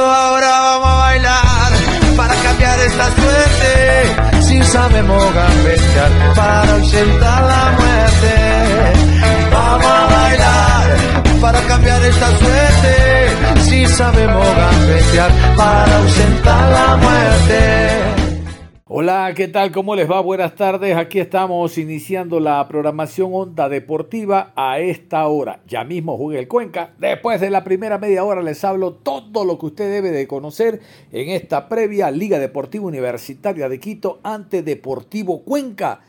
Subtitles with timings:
[0.00, 1.72] Ahora vamos a bailar
[2.16, 4.42] para cambiar esta suerte.
[4.42, 8.34] Si sabemos gambetear para ausentar la muerte.
[9.52, 10.96] Vamos a bailar
[11.40, 13.62] para cambiar esta suerte.
[13.62, 18.23] Si sabemos gambetear para ausentar la muerte.
[18.86, 19.72] Hola, ¿qué tal?
[19.72, 20.20] ¿Cómo les va?
[20.20, 20.94] Buenas tardes.
[20.94, 25.62] Aquí estamos iniciando la programación Onda Deportiva a esta hora.
[25.66, 26.92] Ya mismo juega el Cuenca.
[26.98, 30.82] Después de la primera media hora les hablo todo lo que usted debe de conocer
[31.12, 36.02] en esta previa Liga Deportiva Universitaria de Quito ante Deportivo Cuenca.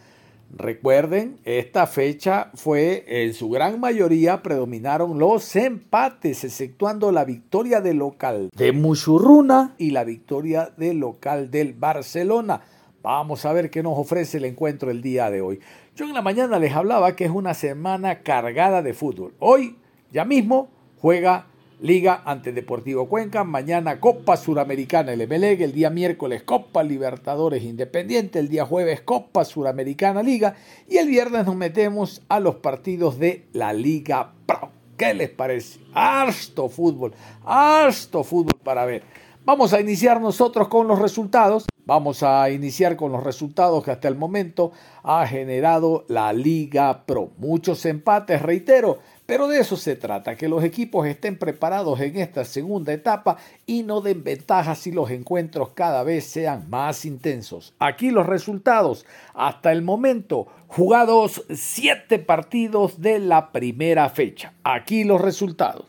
[0.58, 7.98] Recuerden, esta fecha fue en su gran mayoría predominaron los empates, exceptuando la victoria del
[7.98, 12.62] local de Muchurruna y la victoria del local del Barcelona.
[13.04, 15.60] Vamos a ver qué nos ofrece el encuentro el día de hoy.
[15.94, 19.34] Yo en la mañana les hablaba que es una semana cargada de fútbol.
[19.40, 19.76] Hoy,
[20.14, 20.70] ya mismo,
[21.02, 21.48] juega
[21.82, 28.40] Liga ante Deportivo Cuenca, mañana Copa Suramericana el MLEG, el día miércoles Copa Libertadores Independiente,
[28.40, 30.56] el día jueves Copa Suramericana Liga
[30.88, 34.72] y el viernes nos metemos a los partidos de la Liga Pro.
[34.98, 35.82] ¿Qué les parece?
[35.94, 39.04] Harto fútbol, harto fútbol para ver.
[39.44, 41.68] Vamos a iniciar nosotros con los resultados.
[41.86, 44.72] Vamos a iniciar con los resultados que hasta el momento
[45.04, 47.30] ha generado la Liga Pro.
[47.38, 52.46] Muchos empates, reitero, pero de eso se trata, que los equipos estén preparados en esta
[52.46, 57.74] segunda etapa y no den ventajas si los encuentros cada vez sean más intensos.
[57.80, 59.06] Aquí los resultados.
[59.34, 64.54] Hasta el momento, jugados siete partidos de la primera fecha.
[64.64, 65.86] Aquí los resultados.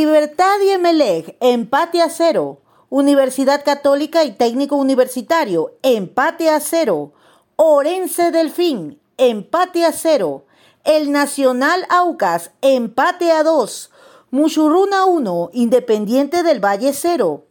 [0.00, 2.62] Libertad y Emelec, empate a cero.
[2.88, 7.12] Universidad Católica y Técnico Universitario, empate a cero.
[7.56, 10.46] Orense Delfín, empate a cero.
[10.84, 13.90] El Nacional Aucas, empate a dos.
[14.30, 17.44] Muchurruna 1, Independiente del Valle 0.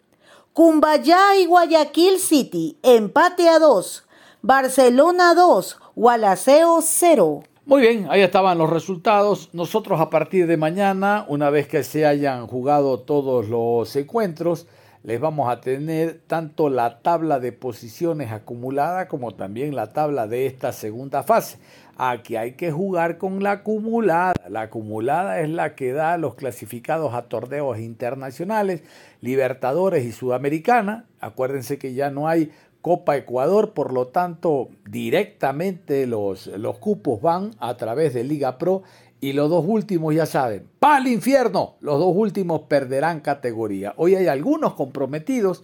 [0.53, 4.07] Cumbayá y Guayaquil City, empate a dos.
[4.41, 7.43] Barcelona 2, Gualaceo 0.
[7.69, 9.51] Muy bien, ahí estaban los resultados.
[9.53, 14.65] Nosotros a partir de mañana, una vez que se hayan jugado todos los encuentros,
[15.03, 20.47] les vamos a tener tanto la tabla de posiciones acumulada como también la tabla de
[20.47, 21.59] esta segunda fase.
[21.95, 24.33] Aquí hay que jugar con la acumulada.
[24.49, 28.81] La acumulada es la que da los clasificados a torneos internacionales,
[29.21, 31.05] Libertadores y Sudamericana.
[31.19, 32.51] Acuérdense que ya no hay
[32.81, 38.83] Copa Ecuador, por lo tanto, directamente los, los cupos van a través de Liga Pro
[39.21, 41.75] y los dos últimos ya saben, ¡pal infierno!
[41.81, 43.93] Los dos últimos perderán categoría.
[43.97, 45.63] Hoy hay algunos comprometidos.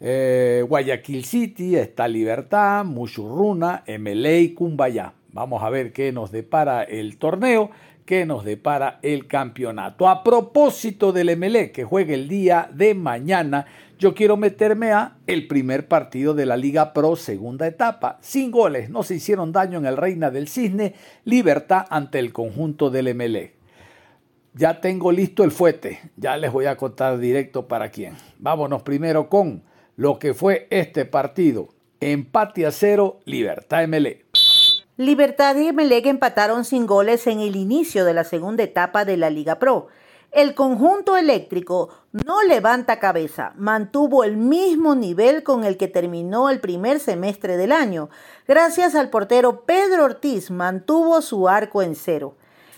[0.00, 5.12] Eh, Guayaquil City, está Libertad, Muchurruna, y Cumbayá.
[5.32, 7.70] Vamos a ver qué nos depara el torneo,
[8.06, 10.08] qué nos depara el campeonato.
[10.08, 13.66] A propósito del MLE que juega el día de mañana,
[13.98, 18.18] yo quiero meterme a el primer partido de la Liga Pro segunda etapa.
[18.20, 20.94] Sin goles, no se hicieron daño en el Reina del Cisne,
[21.24, 23.54] libertad ante el conjunto del MLE.
[24.54, 28.14] Ya tengo listo el fuete, ya les voy a contar directo para quién.
[28.38, 29.62] Vámonos primero con
[29.96, 31.68] lo que fue este partido.
[32.00, 34.24] Empate a cero, Libertad MLE.
[34.96, 39.28] Libertad y Emelec empataron sin goles en el inicio de la segunda etapa de la
[39.28, 39.88] Liga Pro.
[40.34, 46.58] El conjunto eléctrico no levanta cabeza, mantuvo el mismo nivel con el que terminó el
[46.58, 48.10] primer semestre del año.
[48.48, 52.34] Gracias al portero Pedro Ortiz mantuvo su arco en cero.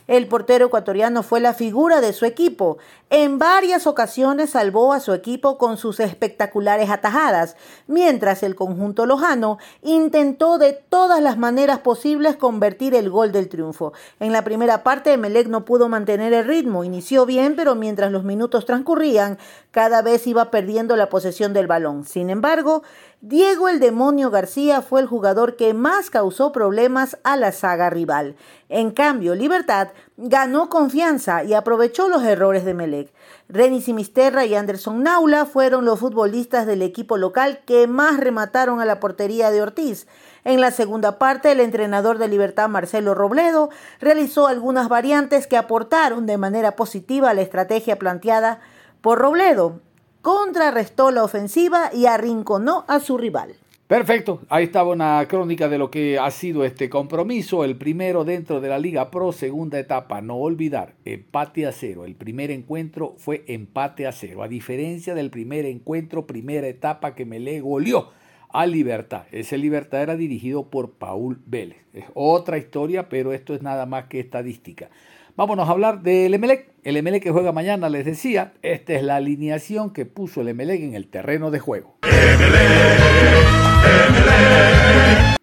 [0.07, 2.79] El portero ecuatoriano fue la figura de su equipo.
[3.11, 7.57] En varias ocasiones salvó a su equipo con sus espectaculares atajadas,
[7.87, 13.93] mientras el conjunto lojano intentó de todas las maneras posibles convertir el gol del triunfo.
[14.21, 16.85] En la primera parte, Emelec no pudo mantener el ritmo.
[16.85, 19.39] Inició bien, pero mientras los minutos transcurrían,
[19.71, 22.05] cada vez iba perdiendo la posesión del balón.
[22.05, 22.83] Sin embargo,
[23.23, 28.37] Diego el Demonio García fue el jugador que más causó problemas a la saga rival.
[28.69, 33.15] En cambio, Libertad ganó confianza y aprovechó los errores de Melec.
[33.49, 38.85] Renis Simisterra y Anderson Naula fueron los futbolistas del equipo local que más remataron a
[38.85, 40.07] la portería de Ortiz.
[40.45, 46.27] En la segunda parte, el entrenador de Libertad, Marcelo Robledo, realizó algunas variantes que aportaron
[46.27, 48.61] de manera positiva a la estrategia planteada
[49.01, 49.81] por Robledo.
[50.27, 53.55] Contrarrestó la ofensiva y arrinconó a su rival.
[53.87, 58.61] Perfecto, ahí estaba una crónica de lo que ha sido este compromiso, el primero dentro
[58.61, 63.45] de la Liga Pro, segunda etapa, no olvidar, empate a cero, el primer encuentro fue
[63.47, 68.11] empate a cero, a diferencia del primer encuentro, primera etapa que me le goleó
[68.49, 73.63] a Libertad, ese Libertad era dirigido por Paul Vélez, es otra historia, pero esto es
[73.63, 74.91] nada más que estadística.
[75.37, 76.73] Vámonos a hablar del Emelec.
[76.83, 80.81] El Emelec que juega mañana, les decía, esta es la alineación que puso el Emelec
[80.81, 81.99] en el terreno de juego.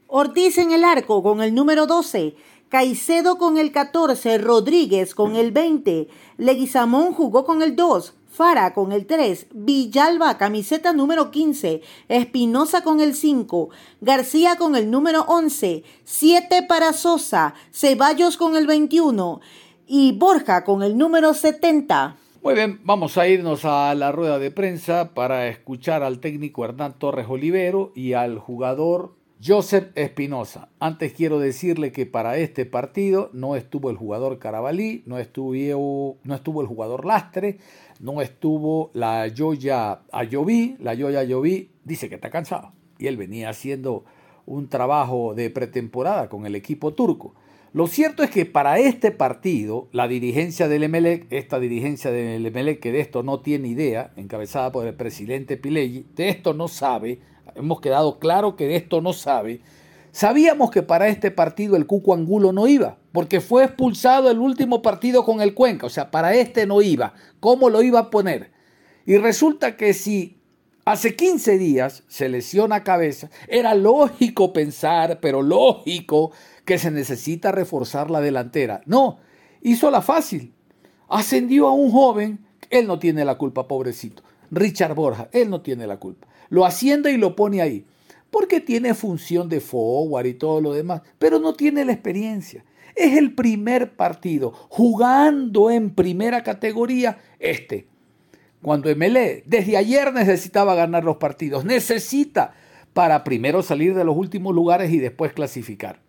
[0.07, 2.35] Ortiz en el arco con el número 12.
[2.69, 6.07] Caicedo con el 14, Rodríguez con el 20,
[6.37, 12.99] Leguizamón jugó con el 2, Fara con el 3, Villalba camiseta número 15, Espinosa con
[12.99, 13.69] el 5,
[14.01, 19.39] García con el número 11, 7 para Sosa, Ceballos con el 21,
[19.87, 22.17] y Borja con el número 70.
[22.41, 26.99] Muy bien, vamos a irnos a la rueda de prensa para escuchar al técnico Hernán
[26.99, 29.15] Torres Olivero y al jugador
[29.45, 30.69] Joseph Espinosa.
[30.79, 36.35] Antes quiero decirle que para este partido no estuvo el jugador Carabalí, no estuvo, no
[36.35, 37.59] estuvo el jugador Lastre,
[37.99, 40.77] no estuvo la Yoya Ayoví.
[40.79, 44.05] La Yoya Ayoví dice que está cansado y él venía haciendo
[44.45, 47.35] un trabajo de pretemporada con el equipo turco.
[47.73, 52.79] Lo cierto es que para este partido, la dirigencia del Emelec, esta dirigencia del Emelec
[52.79, 57.19] que de esto no tiene idea, encabezada por el presidente Pileggi, de esto no sabe,
[57.55, 59.61] hemos quedado claro que de esto no sabe,
[60.11, 64.83] sabíamos que para este partido el Cuco Angulo no iba, porque fue expulsado el último
[64.83, 67.15] partido con el Cuenca, o sea, para este no iba.
[67.39, 68.51] ¿Cómo lo iba a poner?
[69.07, 70.37] Y resulta que si
[70.85, 76.31] hace 15 días se lesiona cabeza, era lógico pensar, pero lógico,
[76.65, 78.81] que se necesita reforzar la delantera.
[78.85, 79.19] No,
[79.61, 80.53] hizo la fácil.
[81.09, 84.23] Ascendió a un joven, él no tiene la culpa, pobrecito.
[84.51, 86.27] Richard Borja, él no tiene la culpa.
[86.49, 87.85] Lo asciende y lo pone ahí.
[88.29, 92.65] Porque tiene función de forward y todo lo demás, pero no tiene la experiencia.
[92.95, 97.87] Es el primer partido jugando en primera categoría este.
[98.61, 102.53] Cuando MLE desde ayer necesitaba ganar los partidos, necesita
[102.93, 105.99] para primero salir de los últimos lugares y después clasificar.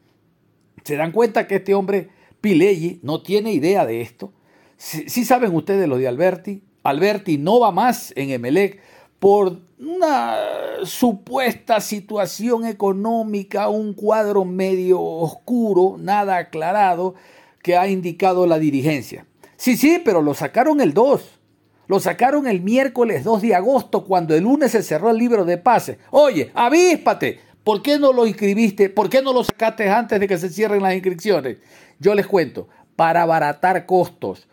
[0.84, 2.10] ¿Se dan cuenta que este hombre,
[2.40, 4.32] Pileggi, no tiene idea de esto?
[4.76, 6.62] Si saben ustedes lo de Alberti.
[6.82, 8.80] Alberti no va más en Emelec
[9.18, 10.36] por una
[10.84, 17.14] supuesta situación económica, un cuadro medio oscuro, nada aclarado,
[17.62, 19.26] que ha indicado la dirigencia.
[19.56, 21.40] Sí, sí, pero lo sacaron el 2.
[21.86, 25.56] Lo sacaron el miércoles 2 de agosto cuando el lunes se cerró el libro de
[25.56, 25.98] pase.
[26.10, 28.90] Oye, avíspate, ¿Por qué no lo inscribiste?
[28.90, 31.56] ¿Por qué no lo sacaste antes de que se cierren las inscripciones?
[31.98, 34.46] Yo les cuento, para abaratar costos.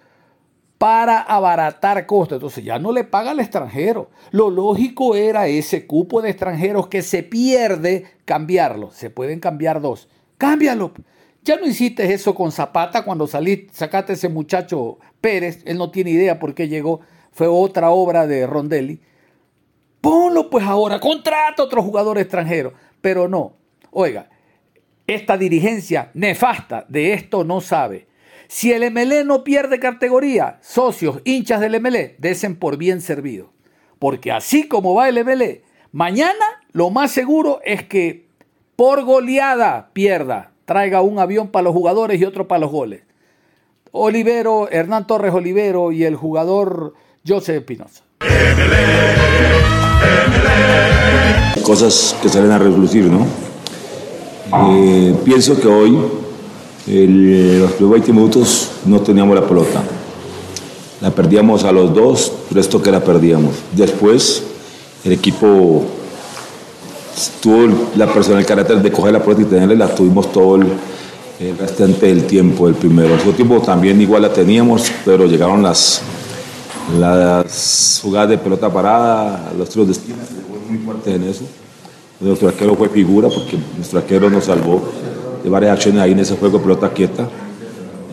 [0.77, 2.37] Para abaratar costos.
[2.37, 4.09] Entonces ya no le paga al extranjero.
[4.31, 8.91] Lo lógico era ese cupo de extranjeros que se pierde, cambiarlo.
[8.91, 10.07] Se pueden cambiar dos.
[10.37, 10.93] Cámbialo.
[11.43, 15.63] Ya no hiciste eso con Zapata cuando saliste, sacaste ese muchacho Pérez.
[15.65, 17.01] Él no tiene idea por qué llegó.
[17.31, 19.01] Fue otra obra de Rondelli.
[19.99, 23.57] Ponlo pues ahora, contrata a otro jugador extranjero pero no.
[23.91, 24.29] Oiga,
[25.07, 28.07] esta dirigencia nefasta de esto no sabe.
[28.47, 33.51] Si el MLE no pierde categoría, socios, hinchas del MLE, desen por bien servido.
[33.99, 38.27] Porque así como va el MLE, mañana lo más seguro es que
[38.75, 43.03] por goleada pierda, traiga un avión para los jugadores y otro para los goles.
[43.91, 46.93] Olivero, Hernán Torres Olivero y el jugador
[47.27, 48.03] José Espinosa.
[51.63, 53.25] Cosas que salen a relucir, ¿no?
[54.71, 59.83] Eh, pienso que hoy, los primeros 20 minutos, no teníamos la pelota.
[60.99, 63.55] La perdíamos a los dos, pero esto que la perdíamos.
[63.73, 64.43] Después,
[65.03, 65.83] el equipo
[67.41, 70.67] tuvo la persona, el carácter de coger la pelota y tenerla, la tuvimos todo el,
[71.39, 73.13] el restante del tiempo, el primero.
[73.13, 76.01] El segundo tiempo también igual la teníamos, pero llegaron las,
[76.99, 80.17] las jugadas de pelota parada, los tiros de esquina,
[80.69, 81.43] muy fuerte en eso.
[82.19, 84.81] Nuestro arquero fue figura porque nuestro arquero nos salvó
[85.43, 87.27] de varias acciones ahí en ese juego de pelota quieta.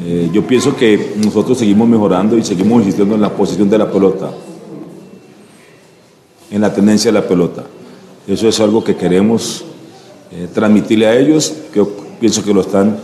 [0.05, 3.91] Eh, yo pienso que nosotros seguimos mejorando y seguimos insistiendo en la posición de la
[3.91, 4.31] pelota,
[6.51, 7.65] en la tendencia de la pelota.
[8.27, 9.65] Eso es algo que queremos
[10.31, 11.85] eh, transmitirle a ellos, que
[12.21, 12.99] pienso que lo están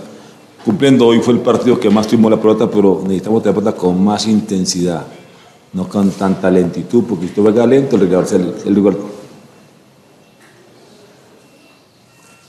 [0.65, 1.07] cumpliendo.
[1.07, 4.27] Hoy fue el partido que más tuvimos la pelota, pero necesitamos tener pelota con más
[4.27, 5.05] intensidad,
[5.75, 8.97] no con tanta lentitud, porque si tú venga lento, el rival, el, rival,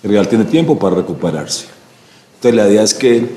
[0.03, 1.65] el rival tiene tiempo para recuperarse.
[2.35, 3.27] Entonces la idea es que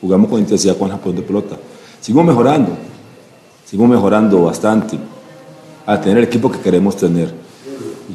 [0.00, 1.56] jugamos con intensidad con la de pelota.
[2.00, 2.72] Sigo mejorando,
[3.64, 4.98] sigo mejorando bastante
[5.86, 7.32] a tener el equipo que queremos tener.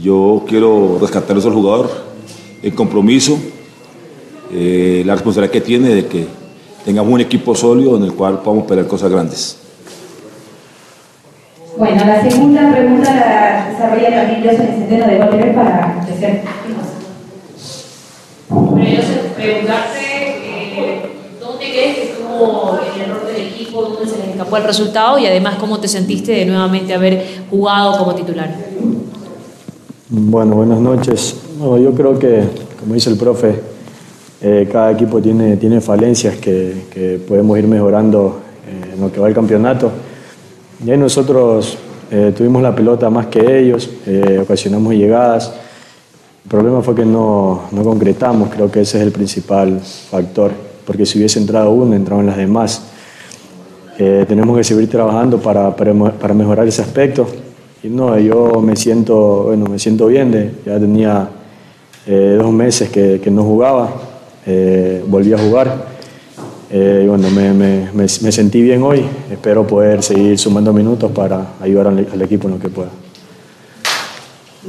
[0.01, 1.89] Yo quiero rescatar a esos jugador,
[2.61, 3.37] el compromiso,
[4.51, 6.27] eh, la responsabilidad que tiene de que
[6.83, 9.62] tengamos un equipo sólido en el cual podamos pelear cosas grandes.
[11.75, 16.41] Bueno, la segunda pregunta la desarrolla también José Centeno de Bolívar para crecer.
[18.49, 21.01] Bueno, José, preguntarte eh,
[21.39, 25.25] dónde crees que estuvo el error del equipo, dónde se les escapó el resultado y
[25.25, 28.53] además cómo te sentiste de nuevamente haber jugado como titular.
[30.09, 31.37] Bueno, buenas noches.
[31.59, 32.43] yo creo que,
[32.79, 33.59] como dice el profe,
[34.41, 39.27] eh, cada equipo tiene, tiene falencias que, podemos ir mejorando eh, en lo que va
[39.27, 39.91] el campeonato.
[40.85, 41.77] Y ahí nosotros
[42.11, 43.89] eh, tuvimos la pelota más que ellos,
[44.41, 45.53] ocasionamos llegadas.
[46.43, 50.51] El problema fue que no, no, concretamos, creo que ese es el principal factor,
[50.85, 52.83] porque si hubiese entrado uno, entraban las demás.
[53.97, 57.27] tenemos que seguir trabajando para, para, mejorar ese aspecto.
[57.81, 61.29] Y no, yo me siento, bueno, me siento bien, de, ya tenía
[62.05, 63.89] dos meses que, que no jugaba,
[64.45, 65.92] eh, volví a jugar.
[66.75, 69.05] Eh, y bueno, me, me, me, sentí bien hoy.
[69.31, 72.89] Espero poder seguir sumando minutos para ayudar al, equipo en lo que pueda.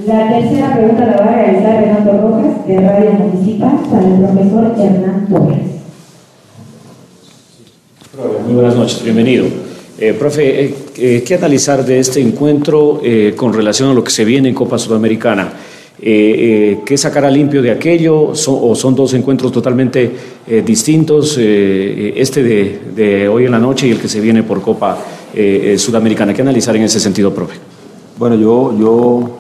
[0.07, 4.75] La tercera pregunta la va a realizar Renato Rojas, de Radio Municipal, para el profesor
[4.79, 5.59] Hernán Torres.
[8.45, 9.47] Muy buenas noches, bienvenido.
[9.99, 13.01] Eh, profe, ¿qué analizar de este encuentro
[13.35, 15.55] con relación a lo que se viene en Copa Sudamericana?
[16.07, 16.11] Eh,
[16.77, 18.27] eh, ¿Qué sacará limpio de aquello?
[18.27, 20.15] ¿O son dos encuentros totalmente
[20.47, 21.39] eh, distintos?
[21.39, 24.99] este de, hoy en la noche y el que se viene por Copa
[25.79, 26.35] Sudamericana.
[26.35, 27.55] ¿Qué analizar en ese sentido, profe?
[28.19, 29.31] Bueno, yo, yo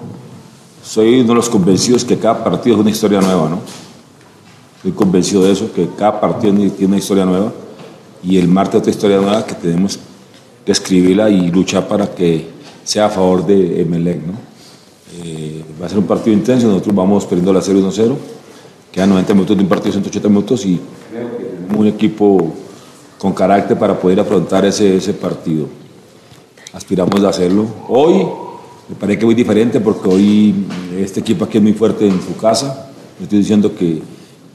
[0.82, 3.60] soy uno de los convencidos que cada partido es una historia nueva, ¿no?
[4.78, 7.52] Estoy convencido de eso, que cada partido tiene una historia nueva
[8.22, 9.98] y el martes otra historia nueva que tenemos
[10.64, 12.46] que escribirla y luchar para que
[12.84, 14.53] sea a favor de Emelec, ¿no?
[15.26, 18.14] Eh, va a ser un partido intenso, nosotros vamos perdiendo la serie 1-0,
[18.92, 20.78] quedan 90 minutos de un partido de 180 minutos y
[21.74, 22.52] un equipo
[23.16, 25.66] con carácter para poder afrontar ese, ese partido.
[26.74, 27.64] Aspiramos a hacerlo.
[27.88, 28.26] Hoy
[28.86, 30.66] me parece que muy diferente porque hoy
[30.98, 32.90] este equipo aquí es muy fuerte en su casa.
[33.18, 34.02] No estoy diciendo que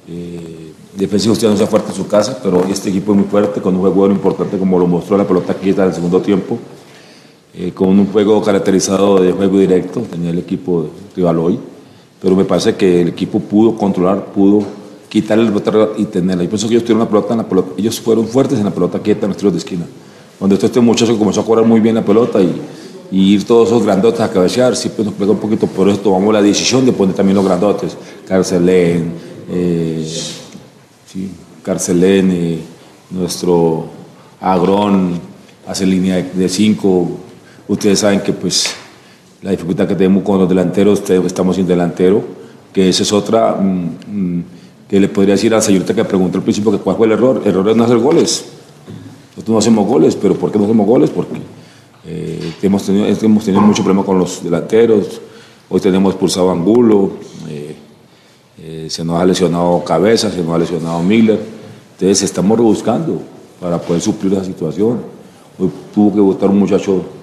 [0.08, 3.74] eh, Defensa no sea fuerte en su casa, pero este equipo es muy fuerte con
[3.74, 6.60] un juego importante como lo mostró la pelota aquí en el segundo tiempo.
[7.62, 11.60] Eh, con un juego caracterizado de juego directo, tenía el equipo rival hoy,
[12.22, 14.64] pero me parece que el equipo pudo controlar, pudo
[15.10, 16.46] quitarle el pelota y tenerla.
[16.46, 18.72] Y pienso que ellos tuvieron la pelota en la pelota, ellos fueron fuertes en la
[18.72, 19.86] pelota quieta en los tiros de esquina.
[20.38, 22.62] Cuando este muchacho comenzó a correr muy bien la pelota y,
[23.12, 26.34] ir todos esos grandotes a cabecear, sí pues nos pegó un poquito, por eso tomamos
[26.34, 29.12] la decisión de poner también los grandotes, Carcelén,
[29.52, 30.10] eh,
[31.08, 31.30] sí,
[31.62, 32.60] Carcelén, eh,
[33.10, 33.88] nuestro
[34.40, 35.20] Agrón,
[35.68, 37.10] hace línea de cinco,
[37.70, 38.74] Ustedes saben que pues
[39.44, 42.24] la dificultad que tenemos con los delanteros, estamos sin delantero,
[42.74, 44.44] que esa es otra mm, mm,
[44.90, 47.14] que le podría decir a la señorita que preguntó al principio que cuál fue el
[47.14, 47.44] error.
[47.46, 48.44] El error es no hacer goles.
[49.36, 51.12] Nosotros no hacemos goles, pero ¿por qué no hacemos goles?
[51.12, 51.40] Porque
[52.08, 55.22] eh, hemos, tenido, hemos tenido mucho problema con los delanteros.
[55.70, 57.12] Hoy tenemos expulsado Angulo,
[57.48, 57.76] eh,
[58.58, 61.40] eh, se nos ha lesionado Cabeza, se nos ha lesionado Miller.
[61.92, 63.22] Entonces estamos rebuscando
[63.62, 65.02] para poder suplir esa situación.
[65.60, 67.19] Hoy tuvo que votar un muchacho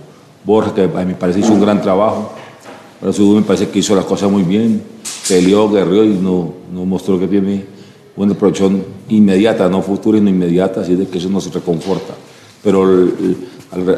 [0.47, 2.31] Borja, que a me parece hizo un gran trabajo.
[3.03, 4.81] Me parece que hizo las cosas muy bien.
[5.29, 7.65] Peleó, guerreó y nos no mostró que tiene
[8.17, 12.15] una producción inmediata, no futura, sino inmediata, así de que eso nos reconforta.
[12.63, 12.85] Pero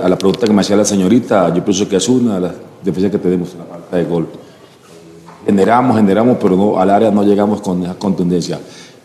[0.02, 2.52] a la pregunta que me hacía la señorita, yo pienso que es una de las
[2.82, 4.26] defensas que tenemos, la falta de gol.
[5.44, 8.58] Generamos, generamos, pero no, al área no llegamos con esa contundencia.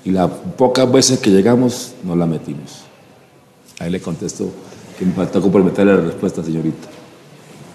[0.05, 2.83] Y las pocas veces que llegamos, no la metimos.
[3.79, 4.45] Ahí le contesto
[4.97, 7.02] que me falta complementarle la respuesta, señorita.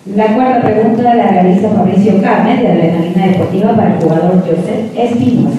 [0.06, 5.58] La cuarta pregunta la realiza Fabricio Carmen, de Adrenalina Deportiva, para el jugador Joseph Espinosa.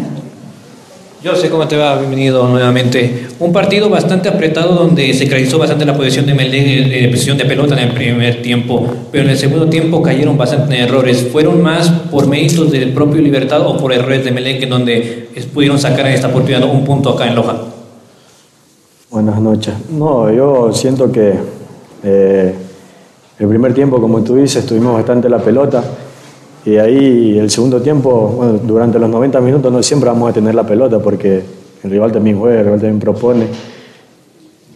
[1.24, 1.98] José, ¿cómo te va?
[1.98, 3.28] Bienvenido nuevamente.
[3.40, 7.44] Un partido bastante apretado donde se realizó bastante la posición de Melec, eh, posición de
[7.44, 11.28] pelota en el primer tiempo, pero en el segundo tiempo cayeron bastantes errores.
[11.30, 15.78] ¿Fueron más por méritos del propio Libertad o por errores de Melec en donde pudieron
[15.78, 17.58] sacar en esta oportunidad un punto acá en Loja?
[19.12, 19.74] Buenas noches.
[19.92, 21.34] No, yo siento que
[22.04, 22.56] eh,
[23.40, 25.82] el primer tiempo, como tú dices, tuvimos bastante la pelota.
[26.66, 30.54] Y ahí el segundo tiempo, bueno, durante los 90 minutos no siempre vamos a tener
[30.54, 31.42] la pelota porque
[31.84, 33.46] el rival también juega, el rival también propone.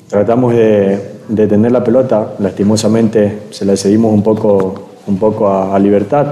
[0.07, 6.27] Tratamos de, tener la pelota, lastimosamente se la cedimos un poco, un poco a, Libertad,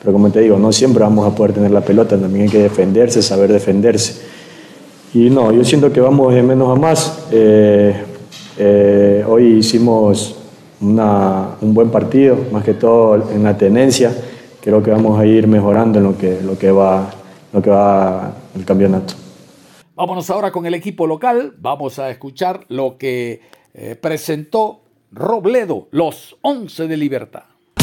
[0.00, 2.62] pero como te digo, no siempre vamos a poder tener la pelota, también hay que
[2.62, 4.20] defenderse, saber defenderse.
[5.14, 7.26] Y no, yo siento que vamos de menos a más.
[7.30, 7.94] Eh,
[8.58, 10.39] eh, hoy hicimos
[10.80, 14.14] un buen partido, más que todo en la tenencia.
[14.60, 17.10] Creo que vamos a ir mejorando en lo que, lo que, va,
[17.52, 19.14] lo que va el campeonato.
[19.94, 21.54] Vámonos ahora con el equipo local.
[21.58, 23.40] Vamos a escuchar lo que
[23.74, 24.80] eh, presentó
[25.12, 27.42] Robledo, los 11 de Libertad.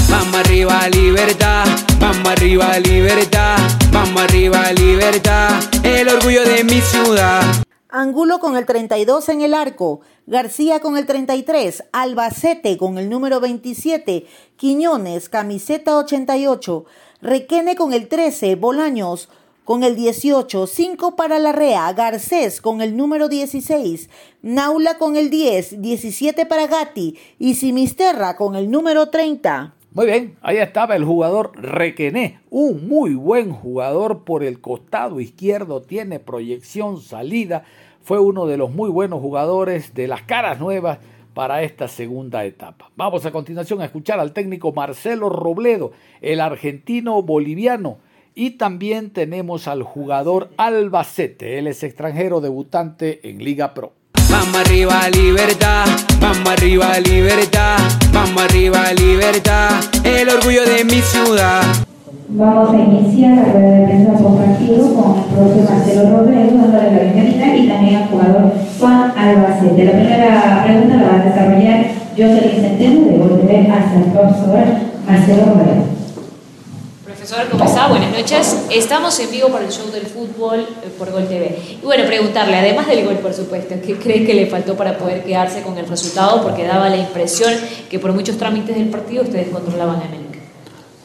[0.10, 1.66] Vamos arriba, libertad.
[2.00, 3.58] Vamos arriba, libertad.
[3.92, 5.60] Vamos arriba, libertad.
[5.84, 7.44] El orgullo de mi ciudad.
[7.90, 13.40] Angulo con el 32 en el arco, García con el 33, Albacete con el número
[13.40, 14.26] 27,
[14.58, 16.84] Quiñones, camiseta 88,
[17.22, 19.30] Requene con el 13, Bolaños
[19.64, 24.10] con el 18, 5 para Larrea, Garcés con el número 16,
[24.42, 29.76] Naula con el 10, 17 para Gatti y Simisterra con el número 30.
[29.94, 35.82] Muy bien, ahí estaba el jugador Requené, un muy buen jugador por el costado izquierdo,
[35.82, 37.64] tiene proyección, salida,
[38.08, 41.00] fue uno de los muy buenos jugadores de las caras nuevas
[41.34, 42.90] para esta segunda etapa.
[42.96, 47.98] Vamos a continuación a escuchar al técnico Marcelo Robledo, el argentino boliviano,
[48.34, 53.92] y también tenemos al jugador Albacete, él es extranjero debutante en Liga Pro.
[54.30, 55.86] Vamos arriba, libertad.
[56.22, 57.78] Vamos arriba, libertad.
[58.14, 59.82] Vamos arriba, libertad.
[60.06, 61.62] El orgullo de mi ciudad.
[62.30, 66.92] Vamos a iniciar la rueda de prensa por partido con el profesor Marcelo Robledo, dándole
[66.92, 69.86] la bienvenida, y también al jugador Juan Albacete.
[69.86, 71.86] La primera pregunta la va a desarrollar
[72.18, 74.60] Jocelyn Centeno de volver hasta el profesor
[75.08, 75.84] Marcelo Robledo.
[77.06, 77.88] Profesor, ¿cómo está?
[77.88, 78.66] Buenas noches.
[78.76, 81.58] Estamos en vivo para el show del fútbol eh, por Gol TV.
[81.82, 85.24] Y bueno, preguntarle, además del gol, por supuesto, ¿qué cree que le faltó para poder
[85.24, 86.44] quedarse con el resultado?
[86.44, 87.54] Porque daba la impresión
[87.90, 90.27] que por muchos trámites del partido ustedes controlaban a América.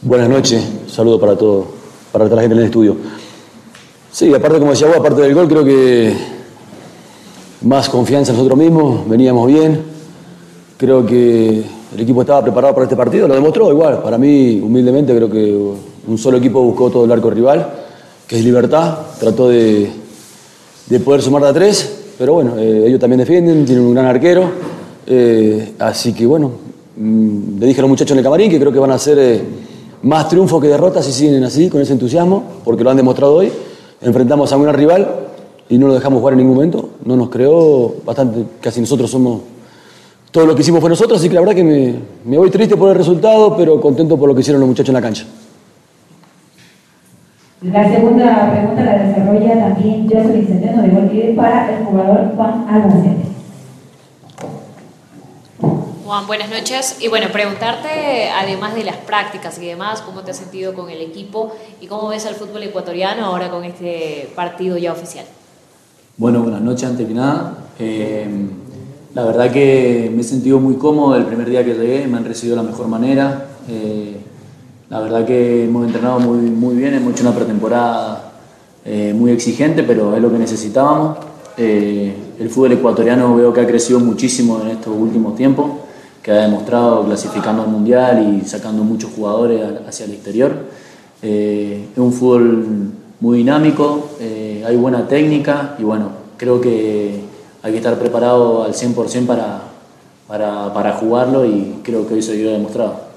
[0.04, 1.64] Buenas noches, saludo para todo,
[2.10, 2.96] para toda la gente en el estudio.
[4.10, 6.12] Sí, aparte, como decía vos, aparte del gol, creo que
[7.60, 9.80] más confianza en nosotros mismos, veníamos bien.
[10.76, 11.62] Creo que
[11.94, 14.02] el equipo estaba preparado para este partido, lo demostró igual.
[14.02, 15.72] Para mí, humildemente, creo que
[16.08, 17.64] un solo equipo buscó todo el arco rival,
[18.26, 19.88] que es Libertad, trató de,
[21.04, 24.50] poder sumar a tres, pero bueno, eh, ellos también defienden, tienen un gran arquero,
[25.06, 26.50] eh, así que bueno,
[26.96, 29.18] mm, le dije a los muchachos en el camarín que creo que van a ser
[29.20, 29.42] eh,
[30.02, 33.52] más triunfos que derrotas si siguen así, con ese entusiasmo, porque lo han demostrado hoy.
[34.00, 35.08] Enfrentamos a un gran rival
[35.68, 39.40] y no lo dejamos jugar en ningún momento, no nos creó bastante, casi nosotros somos
[40.32, 42.74] todo lo que hicimos fue nosotros, así que la verdad que me, me, voy triste
[42.74, 45.26] por el resultado, pero contento por lo que hicieron los muchachos en la cancha.
[47.60, 53.31] La segunda pregunta la desarrolla también Jocelyn Centeno de Bolívar para el jugador Juan Albacete.
[56.20, 56.98] Buenas noches.
[57.00, 61.00] Y bueno, preguntarte, además de las prácticas y demás, cómo te has sentido con el
[61.00, 65.24] equipo y cómo ves al fútbol ecuatoriano ahora con este partido ya oficial.
[66.18, 67.54] Bueno, buenas noches antes que nada.
[67.78, 68.28] Eh,
[69.14, 72.26] la verdad que me he sentido muy cómodo el primer día que llegué, me han
[72.26, 73.46] recibido de la mejor manera.
[73.70, 74.18] Eh,
[74.90, 78.32] la verdad que hemos entrenado muy, muy bien, hemos hecho una pretemporada
[78.84, 81.16] eh, muy exigente, pero es lo que necesitábamos.
[81.56, 85.70] Eh, el fútbol ecuatoriano veo que ha crecido muchísimo en estos últimos tiempos,
[86.22, 90.52] que ha demostrado clasificando al Mundial y sacando muchos jugadores hacia el exterior.
[91.22, 97.20] Eh, es un fútbol muy dinámico, hay buena técnica y bueno, creo que
[97.62, 99.60] hay que estar preparado al 100% para,
[100.26, 103.12] para, para jugarlo y creo que hoy se dio demostrado.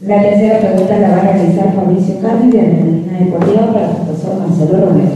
[0.00, 4.46] La tercera pregunta la va a realizar Fabricio Carmen de Adrenalina Deportiva para el profesor
[4.46, 5.10] Marcelo Romero.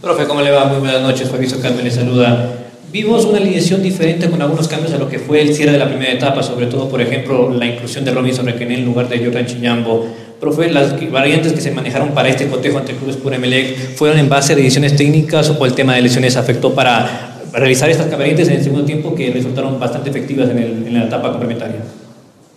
[0.00, 0.66] Profe, ¿cómo le va?
[0.66, 1.28] Muy buenas noches.
[1.28, 2.61] Fabricio Carmen le saluda.
[2.92, 5.88] Vimos una alineación diferente con algunos cambios a lo que fue el cierre de la
[5.88, 9.46] primera etapa, sobre todo, por ejemplo, la inclusión de Robinson Requené en lugar de Jordan
[9.46, 10.04] Chiñambo.
[10.38, 14.28] Profe, las variantes que se manejaron para este cotejo ante clubes por Emelec fueron en
[14.28, 18.56] base a decisiones técnicas o el tema de lesiones afectó para realizar estas variantes en
[18.56, 21.80] el segundo tiempo que resultaron bastante efectivas en, el, en la etapa complementaria.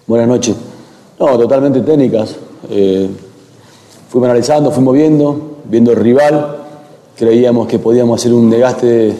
[0.05, 0.53] Buenas noches.
[1.17, 2.35] No, totalmente técnicas.
[2.69, 3.07] Eh,
[4.09, 6.57] fuimos analizando, fuimos viendo, viendo el rival.
[7.15, 9.13] creíamos que podíamos hacer un desgaste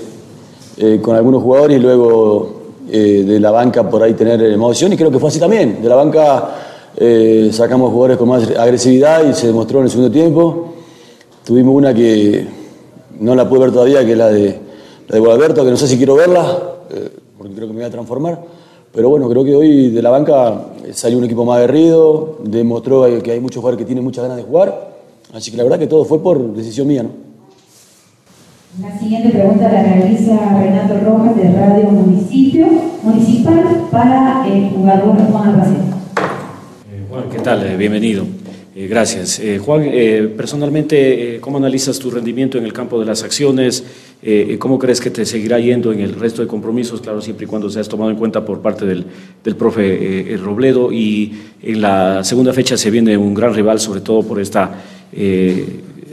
[0.78, 4.98] eh, con algunos jugadores y luego eh, de la banca por ahí tener emoción y
[4.98, 5.82] creo que fue así también.
[5.82, 6.50] De la banca
[6.98, 10.74] eh, sacamos jugadores con más agresividad y se demostró en el segundo tiempo.
[11.46, 12.46] Tuvimos una que
[13.20, 14.60] no la pude ver todavía, que es la de,
[15.08, 16.60] la de que no sé si quiero verla,
[17.38, 18.42] porque creo que me voy a transformar.
[18.92, 23.32] Pero bueno, creo que hoy de la banca salió un equipo más aguerrido, demostró que
[23.32, 24.96] hay muchos jugadores que tienen muchas ganas de jugar.
[25.34, 27.04] Así que la verdad que todo fue por decisión mía.
[27.04, 27.35] ¿no?
[28.82, 32.68] La siguiente pregunta la realiza Renato Rojas de Radio Municipio
[33.04, 35.80] Municipal para el jugador Juan Albacete.
[36.92, 37.66] Eh, Juan, ¿qué tal?
[37.66, 38.26] Eh, bienvenido.
[38.76, 39.42] Eh, gracias.
[39.66, 39.90] Juan,
[40.36, 43.82] personalmente, ¿cómo analizas tu rendimiento en el campo de las acciones?
[44.60, 47.00] ¿Cómo crees que te seguirá yendo en el resto de compromisos?
[47.00, 49.06] Claro, siempre y cuando seas tomado en cuenta por parte del,
[49.42, 50.92] del profe Robledo.
[50.92, 51.32] Y
[51.64, 54.74] en la segunda fecha se viene un gran rival, sobre todo por esta,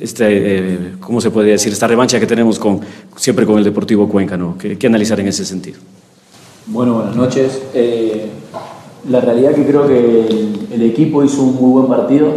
[0.02, 1.72] este, eh, ¿cómo se puede decir?
[1.72, 2.80] Esta revancha que tenemos con,
[3.16, 4.58] siempre con el Deportivo Cuenca, ¿no?
[4.58, 5.78] ¿Qué, qué analizar en ese sentido?
[6.66, 7.62] Bueno, buenas noches.
[7.72, 8.28] Eh,
[9.08, 10.26] la realidad que creo que
[10.72, 12.34] el, equipo hizo un muy buen partido.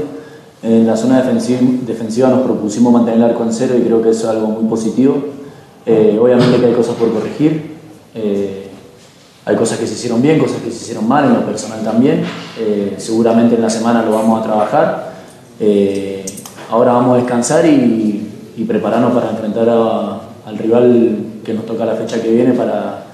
[0.62, 4.10] En la zona defensiva, defensiva nos propusimos mantener el arco en cero y creo que
[4.10, 5.18] eso es algo muy positivo.
[5.86, 7.76] Eh, obviamente que hay cosas por corregir.
[9.46, 12.24] Hay cosas que se hicieron bien, cosas que se hicieron mal, en lo personal también.
[12.60, 15.14] Eh, seguramente en la semana lo vamos a trabajar.
[16.70, 18.22] Ahora vamos a descansar y,
[18.68, 23.06] prepararnos para enfrentar al rival que nos toca la fecha que viene para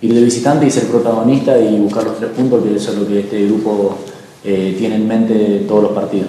[0.00, 3.08] ir de visitante y ser protagonista y buscar los tres puntos, que eso es lo
[3.08, 3.98] que este grupo
[4.44, 6.28] eh, tiene en mente todos los partidos.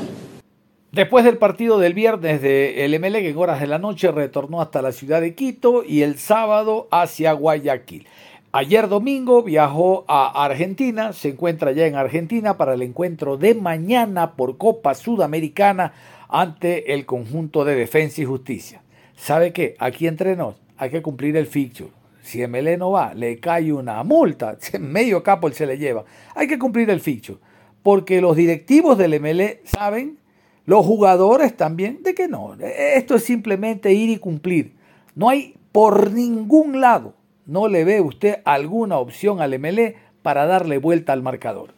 [0.92, 4.92] Después del partido del viernes de el en horas de la noche retornó hasta la
[4.92, 8.08] ciudad de Quito y el sábado hacia Guayaquil.
[8.54, 14.34] Ayer domingo viajó a Argentina, se encuentra ya en Argentina para el encuentro de mañana
[14.34, 15.94] por Copa Sudamericana
[16.32, 18.82] ante el conjunto de Defensa y Justicia.
[19.16, 19.76] ¿Sabe qué?
[19.78, 21.92] Aquí entre nos hay que cumplir el fixture.
[22.24, 26.06] Si Emelec no va, le cae una multa, medio capo se le lleva.
[26.34, 27.38] Hay que cumplir el fixture,
[27.84, 30.18] porque los directivos del Emelec saben
[30.66, 32.56] los jugadores también, de que no.
[32.60, 34.74] Esto es simplemente ir y cumplir.
[35.16, 37.14] No hay por ningún lado,
[37.46, 41.74] no le ve usted alguna opción al MLE para darle vuelta al marcador.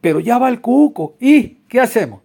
[0.00, 1.16] Pero ya va el cuco.
[1.20, 2.22] ¿Y qué hacemos?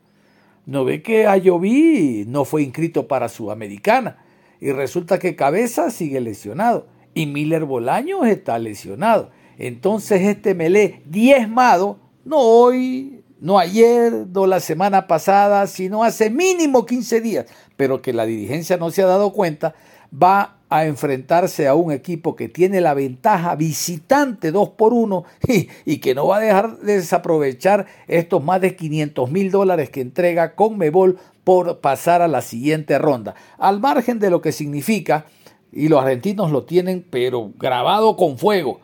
[0.67, 4.17] No ve que Ayoví no fue inscrito para Sudamericana.
[4.60, 6.88] Y resulta que Cabeza sigue lesionado.
[7.13, 9.32] Y Miller Bolaños está lesionado.
[9.58, 16.86] Entonces este Melé diezmado, no hoy, no ayer, no la semana pasada, sino hace mínimo
[16.86, 17.45] 15 días,
[17.77, 19.73] pero que la dirigencia no se ha dado cuenta,
[20.12, 25.24] va a enfrentarse a un equipo que tiene la ventaja visitante 2 por 1
[25.86, 30.02] y, que no va a dejar de desaprovechar estos más de 500 mil dólares que
[30.02, 33.36] entrega Conmebol por pasar a la siguiente ronda.
[33.58, 35.26] Al margen de lo que significa,
[35.72, 38.82] y los argentinos lo tienen, pero grabado con fuego,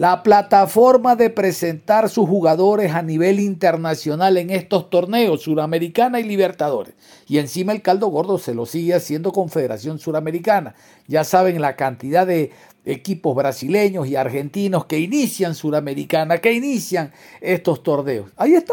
[0.00, 6.94] la plataforma de presentar sus jugadores a nivel internacional en estos torneos, Suramericana y Libertadores.
[7.28, 10.74] Y encima el caldo gordo se lo sigue haciendo Confederación Suramericana.
[11.06, 12.50] Ya saben la cantidad de
[12.86, 18.30] equipos brasileños y argentinos que inician Suramericana, que inician estos torneos.
[18.38, 18.72] Ahí está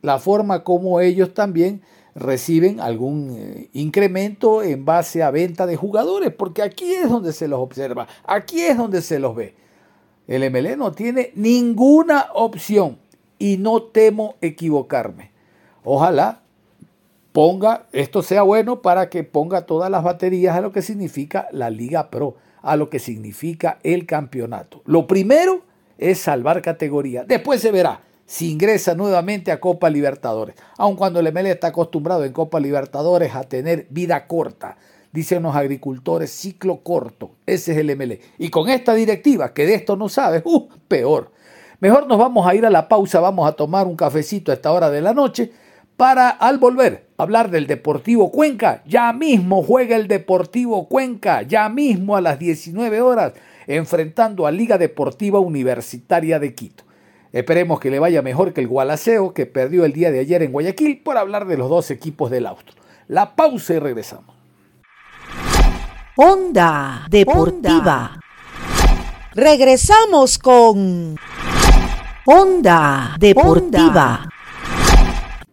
[0.00, 1.82] la forma como ellos también
[2.16, 7.46] reciben algún eh, incremento en base a venta de jugadores, porque aquí es donde se
[7.46, 9.61] los observa, aquí es donde se los ve.
[10.26, 12.98] El MLE no tiene ninguna opción
[13.38, 15.32] y no temo equivocarme.
[15.84, 16.42] Ojalá
[17.32, 21.70] ponga, esto sea bueno para que ponga todas las baterías a lo que significa la
[21.70, 24.82] Liga Pro, a lo que significa el campeonato.
[24.84, 25.62] Lo primero
[25.98, 31.32] es salvar categoría, después se verá si ingresa nuevamente a Copa Libertadores, aun cuando el
[31.32, 34.78] MLE está acostumbrado en Copa Libertadores a tener vida corta
[35.12, 37.32] dicen los agricultores, ciclo corto.
[37.46, 38.20] Ese es el MLE.
[38.38, 41.30] Y con esta directiva, que de esto no sabe, uh, peor.
[41.80, 44.72] Mejor nos vamos a ir a la pausa, vamos a tomar un cafecito a esta
[44.72, 45.52] hora de la noche
[45.96, 48.82] para al volver hablar del Deportivo Cuenca.
[48.86, 53.32] Ya mismo juega el Deportivo Cuenca, ya mismo a las 19 horas,
[53.66, 56.84] enfrentando a Liga Deportiva Universitaria de Quito.
[57.32, 60.52] Esperemos que le vaya mejor que el Gualaceo, que perdió el día de ayer en
[60.52, 62.74] Guayaquil, por hablar de los dos equipos del Austro.
[63.08, 64.41] La pausa y regresamos.
[66.16, 68.20] Onda Deportiva.
[69.32, 71.16] Regresamos con
[72.26, 74.28] Onda Deportiva.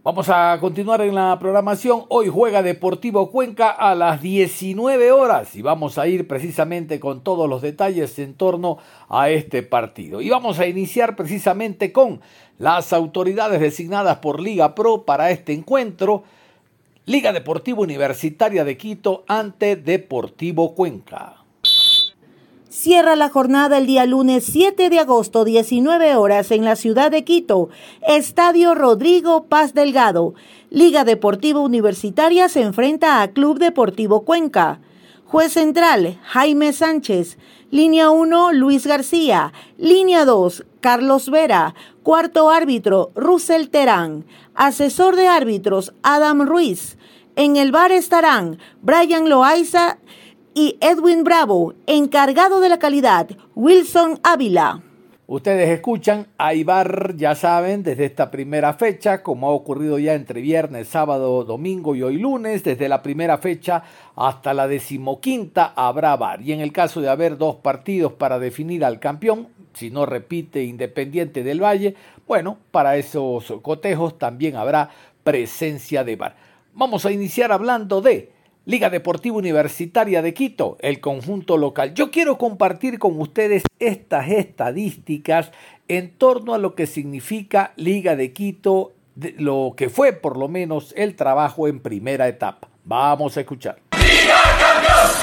[0.04, 2.04] Vamos a continuar en la programación.
[2.10, 7.48] Hoy juega Deportivo Cuenca a las 19 horas y vamos a ir precisamente con todos
[7.48, 10.20] los detalles en torno a este partido.
[10.20, 12.20] Y vamos a iniciar precisamente con
[12.58, 16.24] las autoridades designadas por Liga Pro para este encuentro.
[17.10, 21.38] Liga Deportiva Universitaria de Quito ante Deportivo Cuenca.
[22.70, 27.24] Cierra la jornada el día lunes 7 de agosto, 19 horas, en la ciudad de
[27.24, 27.70] Quito.
[28.08, 30.36] Estadio Rodrigo Paz Delgado.
[30.70, 34.80] Liga Deportiva Universitaria se enfrenta a Club Deportivo Cuenca.
[35.32, 37.38] Juez central, Jaime Sánchez.
[37.70, 39.54] Línea 1, Luis García.
[39.78, 41.76] Línea 2, Carlos Vera.
[42.02, 44.26] Cuarto árbitro, Russell Terán.
[44.56, 46.98] Asesor de árbitros, Adam Ruiz.
[47.36, 50.00] En el bar estarán Brian Loaiza
[50.56, 54.82] y Edwin Bravo, encargado de la calidad, Wilson Ávila.
[55.32, 60.42] Ustedes escuchan a Ibar, ya saben, desde esta primera fecha, como ha ocurrido ya entre
[60.42, 63.84] viernes, sábado, domingo y hoy lunes, desde la primera fecha
[64.16, 66.42] hasta la decimoquinta habrá VAR.
[66.42, 70.64] Y en el caso de haber dos partidos para definir al campeón, si no repite
[70.64, 71.94] Independiente del Valle,
[72.26, 74.90] bueno, para esos cotejos también habrá
[75.24, 76.36] presencia de VAR.
[76.74, 78.32] Vamos a iniciar hablando de
[78.66, 81.94] Liga Deportiva Universitaria de Quito, el conjunto local.
[81.94, 85.52] Yo quiero compartir con ustedes estas estadísticas
[85.88, 88.94] en torno a lo que significa Liga de Quito,
[89.38, 92.68] lo que fue por lo menos el trabajo en primera etapa.
[92.84, 93.80] Vamos a escuchar.
[93.98, 94.38] Liga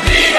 [0.05, 0.36] Liga.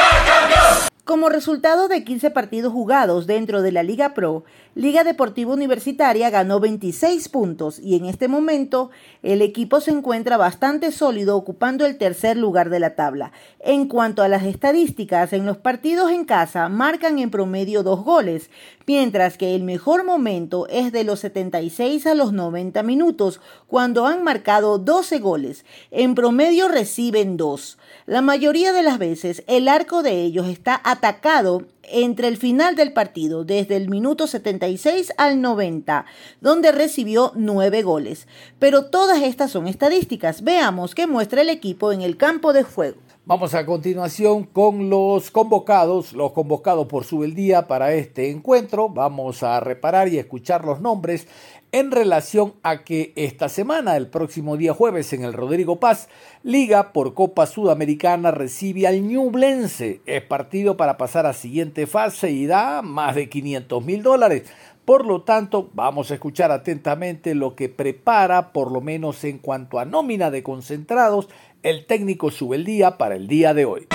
[1.08, 4.43] Como resultado de 15 partidos jugados dentro de la Liga Pro,
[4.76, 8.91] Liga Deportiva Universitaria ganó 26 puntos y en este momento
[9.24, 13.32] el equipo se encuentra bastante sólido ocupando el tercer lugar de la tabla.
[13.62, 18.50] En cuanto a las estadísticas, en los partidos en casa marcan en promedio dos goles,
[18.88, 24.23] mientras que el mejor momento es de los 76 a los 90 minutos, cuando han
[24.23, 25.65] marcado 12 goles.
[25.91, 27.78] En promedio reciben dos.
[28.06, 32.93] La mayoría de las veces el arco de ellos está atacado entre el final del
[32.93, 36.06] partido, desde el minuto 76 al 90,
[36.41, 38.28] donde recibió nueve goles.
[38.58, 40.43] Pero todas estas son estadísticas.
[40.43, 43.07] Veamos qué muestra el equipo en el campo de juego.
[43.28, 48.88] Vamos a continuación con los convocados, los convocados por Subeldía para este encuentro.
[48.88, 51.28] Vamos a reparar y escuchar los nombres
[51.74, 56.08] en relación a que esta semana, el próximo día jueves, en el Rodrigo Paz,
[56.42, 60.00] Liga por Copa Sudamericana recibe al Ñublense.
[60.06, 64.44] Es partido para pasar a siguiente fase y da más de 500 mil dólares.
[64.88, 69.80] Por lo tanto, vamos a escuchar atentamente lo que prepara, por lo menos en cuanto
[69.80, 71.28] a nómina de concentrados,
[71.70, 73.88] el técnico Subeldía para el día de hoy.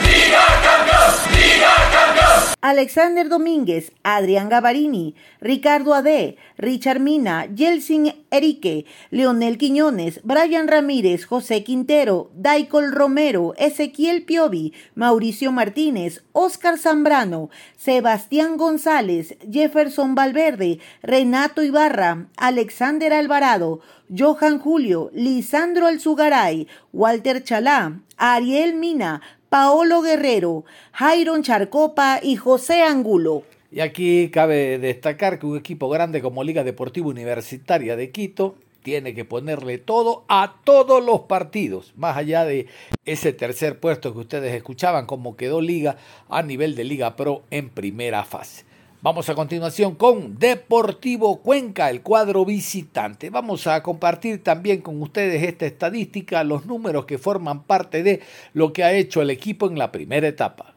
[2.65, 11.65] Alexander Domínguez, Adrián Gavarini, Ricardo Ade, Richard Mina, Yelsin Erique, Leonel Quiñones, Brian Ramírez, José
[11.65, 22.29] Quintero, Daicol Romero, Ezequiel Piovi, Mauricio Martínez, Oscar Zambrano, Sebastián González, Jefferson Valverde, Renato Ibarra,
[22.37, 29.21] Alexander Alvarado, Johan Julio, Lisandro Alzugaray, Walter Chalá, Ariel Mina,
[29.53, 33.43] Paolo Guerrero, Jairon Charcopa y José Angulo.
[33.71, 39.13] Y aquí cabe destacar que un equipo grande como Liga Deportiva Universitaria de Quito tiene
[39.13, 42.67] que ponerle todo a todos los partidos, más allá de
[43.05, 45.99] ese tercer puesto que ustedes escuchaban, como quedó Liga
[46.31, 48.65] a nivel de Liga Pro en primera fase.
[49.05, 53.31] Vamos a continuación con Deportivo Cuenca, el cuadro visitante.
[53.31, 58.21] Vamos a compartir también con ustedes esta estadística, los números que forman parte de
[58.53, 60.75] lo que ha hecho el equipo en la primera etapa.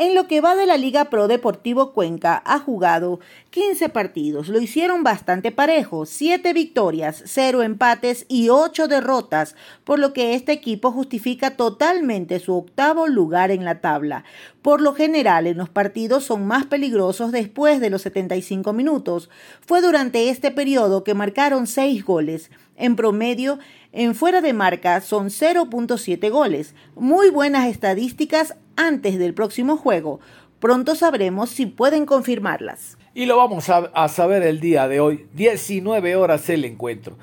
[0.00, 3.18] En lo que va de la Liga Pro Deportivo Cuenca ha jugado
[3.50, 4.46] 15 partidos.
[4.46, 10.52] Lo hicieron bastante parejo, 7 victorias, 0 empates y 8 derrotas, por lo que este
[10.52, 14.22] equipo justifica totalmente su octavo lugar en la tabla.
[14.62, 19.28] Por lo general, en los partidos son más peligrosos después de los 75 minutos.
[19.66, 22.52] Fue durante este periodo que marcaron 6 goles.
[22.76, 23.58] En promedio,
[23.90, 26.76] en fuera de marca son 0.7 goles.
[26.94, 30.20] Muy buenas estadísticas antes del próximo juego.
[30.60, 32.96] Pronto sabremos si pueden confirmarlas.
[33.14, 37.18] Y lo vamos a, saber el día de hoy, 19 horas el encuentro.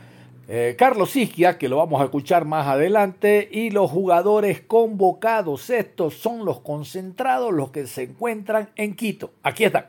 [0.48, 6.14] Eh, Carlos Isquia, que lo vamos a escuchar más adelante, y los jugadores convocados, estos
[6.16, 9.32] son los concentrados, los que se encuentran en Quito.
[9.42, 9.88] Aquí están.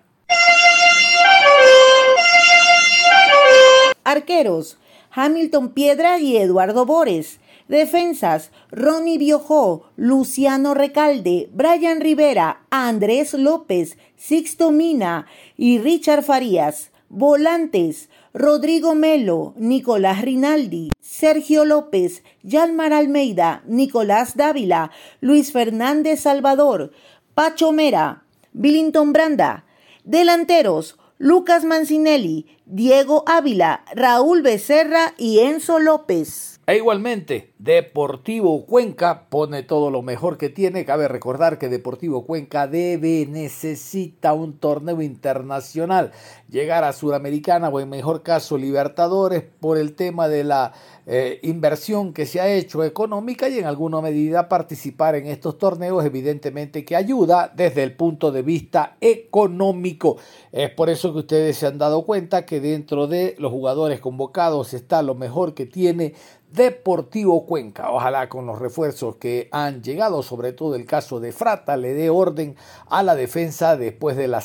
[4.05, 4.79] Arqueros,
[5.11, 7.41] Hamilton Piedra y Eduardo Bores.
[7.69, 15.27] Defensas, Ronnie Biojó, Luciano Recalde, Brian Rivera, Andrés López, Sixto Mina
[15.57, 16.91] y Richard Farías.
[17.09, 26.91] Volantes, Rodrigo Melo, Nicolás Rinaldi, Sergio López, Yalmar Almeida, Nicolás Dávila, Luis Fernández Salvador,
[27.35, 29.65] Pacho Mera, Billington Branda.
[30.05, 36.56] Delanteros, Lucas Mancinelli, Diego Ávila, Raúl Becerra y Enzo López.
[36.69, 40.85] E igualmente, Deportivo Cuenca pone todo lo mejor que tiene.
[40.85, 46.11] Cabe recordar que Deportivo Cuenca debe, necesita un torneo internacional,
[46.49, 50.73] llegar a Suramericana o en mejor caso Libertadores por el tema de la
[51.07, 56.05] eh, inversión que se ha hecho económica y en alguna medida participar en estos torneos
[56.05, 60.17] evidentemente que ayuda desde el punto de vista económico.
[60.51, 64.75] Es por eso que ustedes se han dado cuenta que dentro de los jugadores convocados
[64.75, 66.15] está lo mejor que tiene
[66.57, 67.91] Deportivo Cuenca.
[67.91, 72.09] Ojalá con los refuerzos que han llegado, sobre todo el caso de Frata, le dé
[72.09, 72.57] orden
[72.89, 74.41] a la defensa después de la,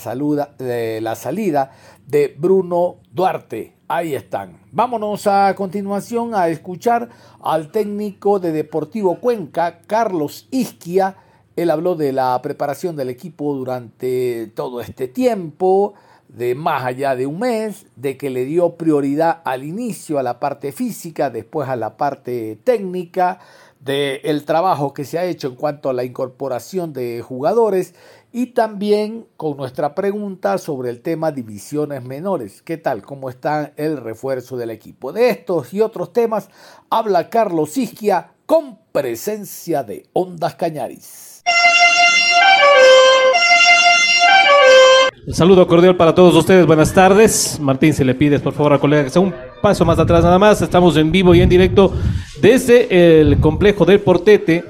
[0.58, 1.72] de salida
[2.06, 3.78] de Bruno Duarte.
[3.88, 4.60] Ahí están.
[4.74, 7.08] Vámonos a continuación a escuchar
[7.42, 11.16] al técnico de Deportivo Cuenca, Carlos Isquia.
[11.56, 15.94] Él habló de la preparación del equipo durante todo este tiempo
[16.36, 20.40] de más allá de un mes, de que le dio prioridad al inicio a la
[20.40, 23.40] parte física, después a la parte técnica,
[23.80, 27.96] del el trabajo que se ha hecho en cuanto a la incorporación de jugadores
[28.32, 32.62] y también con nuestra pregunta sobre el tema divisiones menores.
[32.62, 33.02] ¿Qué tal?
[33.02, 35.12] ¿Cómo está el refuerzo del equipo?
[35.12, 36.48] De estos y otros temas
[36.90, 41.44] habla Carlos Isquia con presencia de Ondas Cañaris.
[45.28, 46.66] Saludo cordial para todos ustedes.
[46.66, 47.60] Buenas tardes.
[47.62, 50.40] Martín, se le pide por favor al colega que sea un paso más atrás nada
[50.40, 50.62] más.
[50.64, 51.94] Estamos en vivo y en directo
[52.42, 54.66] desde el complejo del Portete,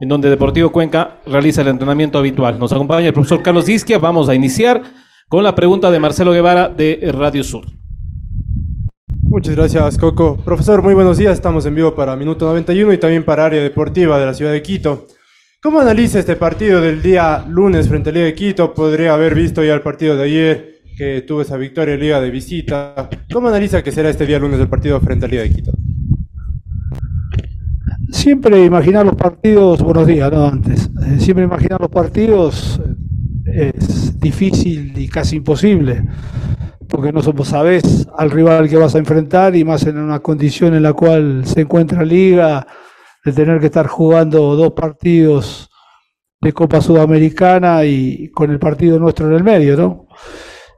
[0.00, 2.58] en donde Deportivo Cuenca realiza el entrenamiento habitual.
[2.58, 3.98] Nos acompaña el profesor Carlos Isquia.
[3.98, 4.82] Vamos a iniciar
[5.26, 7.64] con la pregunta de Marcelo Guevara de Radio Sur.
[9.22, 10.36] Muchas gracias, Coco.
[10.44, 11.32] Profesor, muy buenos días.
[11.32, 14.60] Estamos en vivo para Minuto 91 y también para Área Deportiva de la ciudad de
[14.60, 15.06] Quito.
[15.62, 18.74] ¿Cómo analiza este partido del día lunes frente a Liga de Quito?
[18.74, 22.30] Podría haber visto ya el partido de ayer que tuvo esa victoria en Liga de
[22.30, 23.08] visita.
[23.32, 25.72] ¿Cómo analiza que será este día lunes el partido frente a Liga de Quito?
[28.10, 32.80] Siempre imaginar los partidos, buenos días, no antes, eh, siempre imaginar los partidos
[33.46, 36.02] eh, es difícil y casi imposible,
[36.88, 40.82] porque no sabes al rival que vas a enfrentar y más en una condición en
[40.82, 42.66] la cual se encuentra Liga
[43.24, 45.70] de tener que estar jugando dos partidos
[46.40, 50.06] de Copa Sudamericana y con el partido nuestro en el medio, ¿no?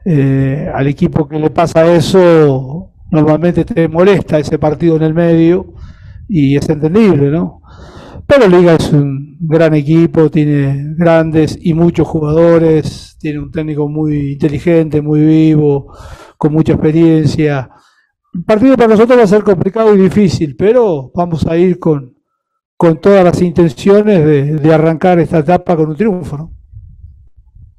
[0.04, 5.72] Eh, al equipo que le pasa eso, normalmente te molesta ese partido en el medio
[6.28, 7.62] y es entendible, ¿no?
[8.26, 14.32] Pero Liga es un gran equipo, tiene grandes y muchos jugadores, tiene un técnico muy
[14.32, 15.94] inteligente, muy vivo,
[16.36, 17.70] con mucha experiencia.
[18.32, 22.13] El partido para nosotros va a ser complicado y difícil, pero vamos a ir con,
[22.84, 26.52] con todas las intenciones de, arrancar esta etapa con un triunfo.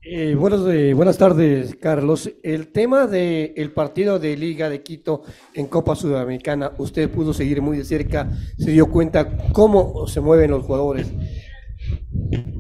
[0.02, 2.32] Eh, eh, buenas tardes, Carlos.
[2.42, 5.22] El tema del partido de Liga de Quito
[5.54, 10.50] en Copa Sudamericana, usted pudo seguir muy de cerca, se dio cuenta cómo se mueven
[10.50, 11.14] los jugadores.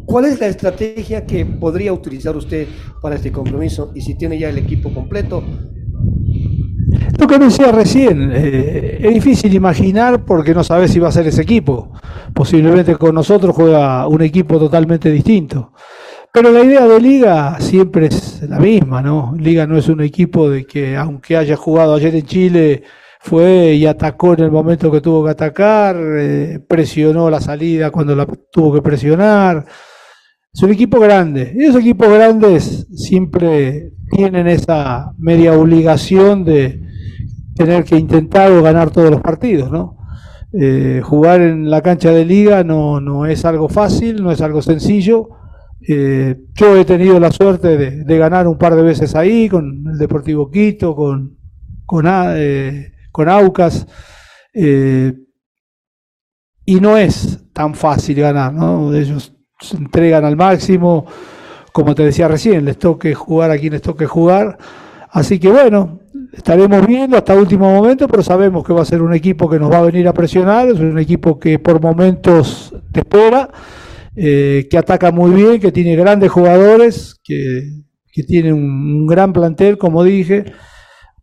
[0.05, 2.67] ¿Cuál es la estrategia que podría utilizar usted
[3.01, 3.91] para este compromiso?
[3.95, 5.43] Y si tiene ya el equipo completo,
[7.19, 11.27] lo que decía recién, eh, es difícil imaginar porque no sabes si va a ser
[11.27, 11.91] ese equipo.
[12.34, 15.71] Posiblemente con nosotros juega un equipo totalmente distinto.
[16.31, 19.34] Pero la idea de Liga siempre es la misma, ¿no?
[19.39, 22.84] Liga no es un equipo de que, aunque haya jugado ayer en Chile,
[23.21, 28.15] fue y atacó en el momento que tuvo que atacar, eh, presionó la salida cuando
[28.15, 29.65] la tuvo que presionar.
[30.53, 31.53] Es un equipo grande.
[31.55, 36.85] Y esos equipos grandes siempre tienen esa media obligación de,
[37.56, 39.98] tener que intentar o ganar todos los partidos, ¿no?
[40.54, 44.62] Eh, jugar en la cancha de liga no, no es algo fácil, no es algo
[44.62, 45.30] sencillo.
[45.88, 49.98] Eh, yo he tenido la suerte de, ganar un par de veces ahí, con el
[49.98, 51.38] Deportivo Quito, con,
[51.86, 53.88] con, eh, con Aucas,
[56.68, 58.94] y no es tan fácil ganar, ¿no?
[58.94, 61.06] Ellos se entregan al máximo,
[61.72, 64.58] como te decía recién, les toque jugar a quien les toque jugar.
[65.12, 66.00] Así que bueno,
[66.36, 69.71] estaremos viendo hasta último momento, pero sabemos que va a ser un equipo que nos
[69.71, 73.50] va a venir a presionar, es un equipo que por momentos te espera,
[74.15, 77.84] eh, que ataca muy bien, que tiene grandes jugadores, que,
[78.28, 80.45] tiene un, gran plantel, como dije.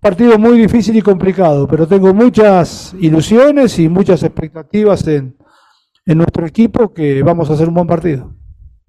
[0.00, 5.36] Partido muy difícil y complicado, pero tengo muchas ilusiones y muchas expectativas en,
[6.04, 8.34] en nuestro equipo que vamos a hacer un buen partido.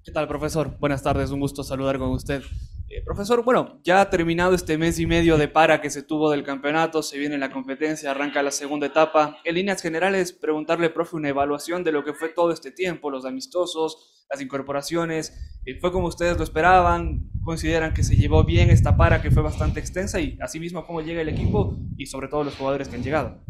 [0.02, 0.76] ¿Qué tal, profesor?
[0.80, 2.42] Buenas tardes, un gusto saludar con usted.
[2.90, 6.30] Eh, profesor, bueno, ya ha terminado este mes y medio de para que se tuvo
[6.30, 9.38] del campeonato, se viene la competencia, arranca la segunda etapa.
[9.44, 13.24] En líneas generales, preguntarle, profe, una evaluación de lo que fue todo este tiempo, los
[13.24, 15.58] amistosos, las incorporaciones.
[15.64, 17.30] Eh, ¿Fue como ustedes lo esperaban?
[17.42, 20.20] ¿Consideran que se llevó bien esta para que fue bastante extensa?
[20.20, 23.42] Y asimismo, ¿cómo llega el equipo y sobre todo los jugadores que han llegado?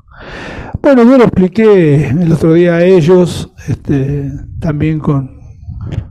[0.80, 4.30] Bueno, yo lo expliqué el otro día a ellos, este,
[4.60, 5.40] también con,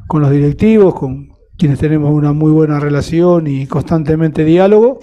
[0.07, 4.99] con los directivos, con, quienes tenemos una muy buena relación y constantemente diálogo,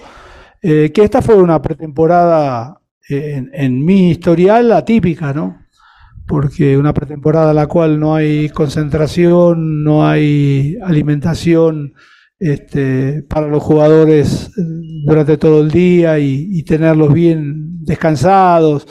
[0.61, 5.57] eh, que esta fue una pretemporada en, en, mi historial atípica, ¿no?
[6.27, 11.93] Porque una pretemporada en la cual no hay concentración, no hay alimentación
[12.39, 14.61] este, para los jugadores eh,
[15.05, 18.87] durante todo el día y, tenerlos bien descansados.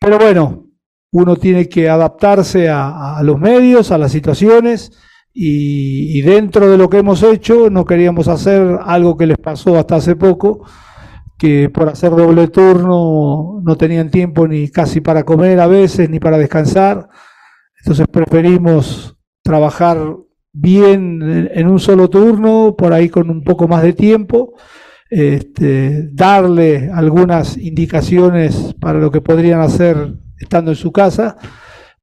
[0.00, 0.66] Pero bueno,
[1.10, 4.92] uno tiene que adaptarse a, a los medios, a las situaciones
[5.34, 9.96] y, dentro de lo que hemos hecho no queríamos hacer algo que les pasó hasta
[9.96, 10.66] hace poco,
[11.38, 16.20] que por hacer doble turno no tenían tiempo ni casi para comer a veces, ni
[16.20, 17.08] para descansar.
[17.78, 19.98] Entonces preferimos trabajar
[20.52, 24.54] bien en, un solo turno, por ahí con un poco más de tiempo,
[25.10, 31.38] este, darle algunas indicaciones para lo que podrían hacer estando en su casa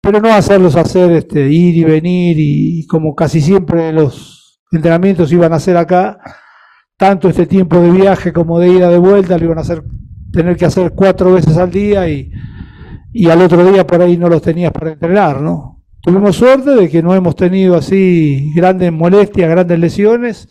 [0.01, 5.53] pero no hacerlos hacer este, ir y venir y, como casi siempre los entrenamientos iban
[5.53, 6.19] a ser acá,
[6.97, 9.83] tanto este tiempo de viaje como de ida de vuelta lo iban a hacer,
[10.31, 12.31] tener que hacer cuatro veces al día y,
[13.11, 15.83] y al otro día por ahí no los tenías para entrenar, ¿no?
[16.01, 20.47] Tuvimos suerte de que no hemos tenido así grandes molestias, grandes lesiones,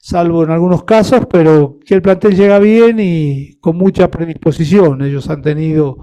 [0.00, 5.02] salvo en algunos casos, pero que el plantel llega bien y con mucha predisposición.
[5.02, 5.98] Ellos han tenido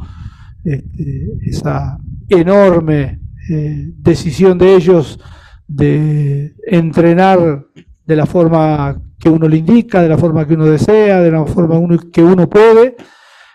[0.64, 1.98] este, esa
[2.30, 3.20] enorme
[3.50, 5.20] eh, decisión de ellos
[5.68, 7.66] de entrenar
[8.06, 11.46] de la forma que uno le indica, de la forma que uno desea, de la
[11.46, 11.80] forma
[12.12, 12.96] que uno puede,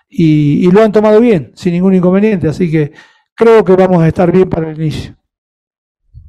[0.08, 2.92] y, lo han tomado bien, sin ningún inconveniente, así que
[3.34, 5.16] creo que vamos a estar bien para el inicio.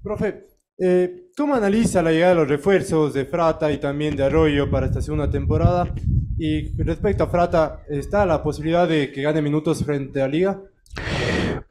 [0.04, 0.46] Profe,
[0.78, 4.86] eh, ¿cómo analiza la llegada de los refuerzos de Frata y también de Arroyo para
[4.86, 5.92] esta segunda temporada?
[6.38, 10.62] Y respecto a Frata, ¿está la posibilidad de que gane minutos frente a Liga?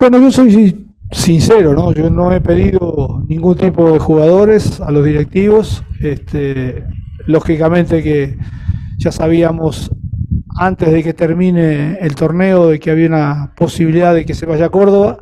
[0.00, 1.92] Bueno, yo soy sincero, ¿no?
[1.92, 5.84] Yo no he pedido ningún tipo de jugadores a los directivos.
[6.00, 6.86] Este,
[7.26, 8.38] lógicamente que
[8.96, 9.90] ya sabíamos
[10.56, 14.64] antes de que termine el torneo de que había una posibilidad de que se vaya
[14.64, 15.18] a Córdoba.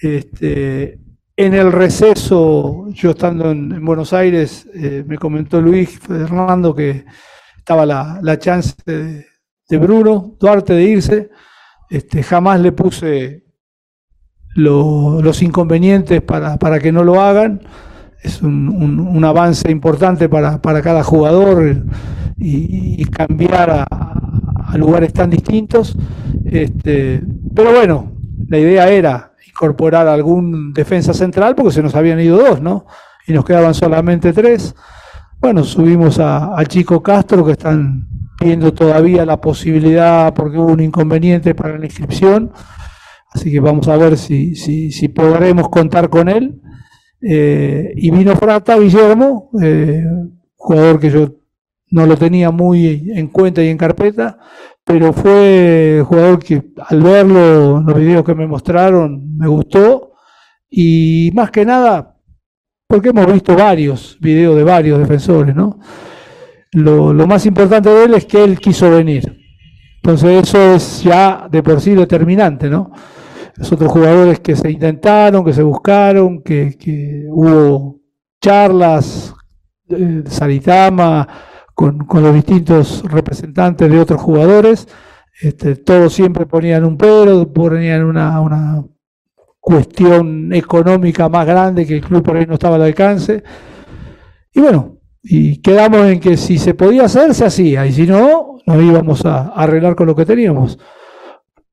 [0.00, 0.98] Este,
[1.36, 7.04] en el receso, yo estando en, Buenos Aires, eh, me comentó Luis Fernando que
[7.54, 9.26] estaba la, chance de,
[9.68, 11.30] de, Bruno Duarte de irse.
[11.90, 13.49] Este, jamás le puse
[14.54, 17.60] los inconvenientes para, para, que no lo hagan.
[18.22, 21.84] Es un, un, avance importante para, para cada jugador
[22.36, 25.96] y, cambiar a, a, lugares tan distintos.
[26.44, 27.22] Este,
[27.54, 28.12] pero bueno,
[28.48, 32.86] la idea era incorporar algún defensa central porque se nos habían ido dos, ¿no?
[33.26, 34.74] Y nos quedaban solamente tres.
[35.40, 38.06] Bueno, subimos a, a Chico Castro que están
[38.38, 42.50] viendo todavía la posibilidad porque hubo un inconveniente para la inscripción
[43.32, 46.60] Así que vamos a ver si, si, podremos contar con él.
[47.22, 50.04] Eh, y vino Frata Guillermo, eh,
[50.56, 51.34] jugador que yo
[51.90, 54.38] no lo tenía muy en cuenta y en carpeta,
[54.84, 60.12] pero fue jugador que al verlo, los videos que me mostraron, me gustó.
[60.68, 62.16] Y más que nada,
[62.86, 65.78] porque hemos visto varios videos de varios defensores, ¿no?
[66.72, 69.40] Lo más importante de él es que él quiso venir.
[70.02, 72.92] Entonces eso es ya de por sí determinante, ¿no?
[73.60, 78.00] Los otros jugadores que se intentaron, que se buscaron, que, hubo
[78.40, 79.34] charlas,
[79.86, 81.28] de Saritama,
[81.74, 84.88] con, los distintos representantes de otros jugadores,
[85.42, 88.82] este, todos siempre ponían un pero, ponían una, una
[89.58, 93.44] cuestión económica más grande que el club por ahí no estaba al alcance.
[94.54, 98.56] Y bueno, y quedamos en que si se podía hacer, se hacía, y si no,
[98.64, 100.78] nos íbamos a arreglar con lo que teníamos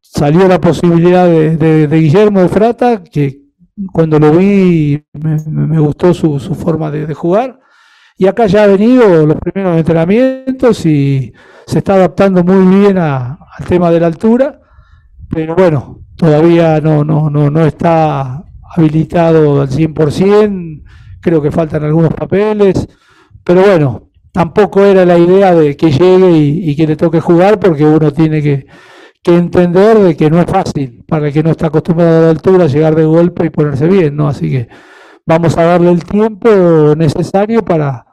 [0.09, 3.41] salió la posibilidad de, Guillermo de Frata, que
[3.91, 7.59] cuando lo vi me, gustó su, forma de, jugar.
[8.17, 11.31] Y acá ya ha venido los primeros entrenamientos y
[11.67, 13.37] se está adaptando muy bien al
[13.67, 14.59] tema de la altura,
[15.29, 18.43] pero bueno, todavía no, no, no, no está
[18.75, 20.83] habilitado al 100%,
[21.21, 22.87] creo que faltan algunos papeles,
[23.43, 27.85] pero bueno, tampoco era la idea de que llegue y que le toque jugar porque
[27.85, 28.65] uno tiene que
[29.27, 32.29] que entender de que no es fácil para el que no está acostumbrado a la
[32.29, 34.29] altura llegar de golpe y ponerse bien, ¿no?
[34.29, 34.69] Así que
[35.25, 36.49] vamos a darle el tiempo
[36.95, 38.05] necesario para,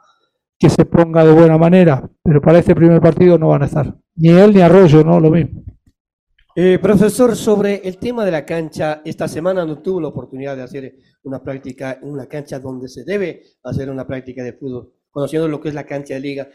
[0.59, 3.95] que se ponga de buena manera, pero para este primer partido no van a estar.
[4.17, 5.21] Ni él ni Arroyo, ¿no?
[5.21, 5.63] Lo mismo.
[6.53, 10.63] Eh, profesor, sobre el tema de la cancha, esta semana no tuvo la oportunidad de
[10.63, 15.47] hacer una práctica en una cancha donde se debe hacer una práctica de fútbol, conociendo
[15.47, 16.49] lo que es la cancha de liga.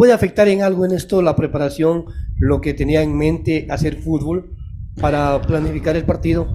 [0.00, 2.06] ¿Puede afectar en algo en esto la preparación,
[2.38, 4.54] lo que tenía en mente hacer fútbol
[4.98, 6.48] para planificar el partido?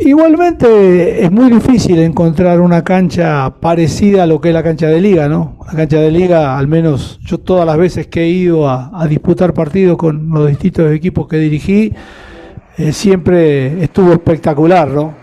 [0.00, 5.00] Igualmente es muy difícil encontrar una cancha parecida a lo que es la cancha de
[5.00, 5.56] liga, ¿no?
[5.68, 9.54] La cancha de liga, al menos yo todas las veces que he ido a, disputar
[9.54, 11.92] partidos con los distintos equipos que dirigí,
[12.76, 15.14] eh, siempre estuvo espectacular, ¿no?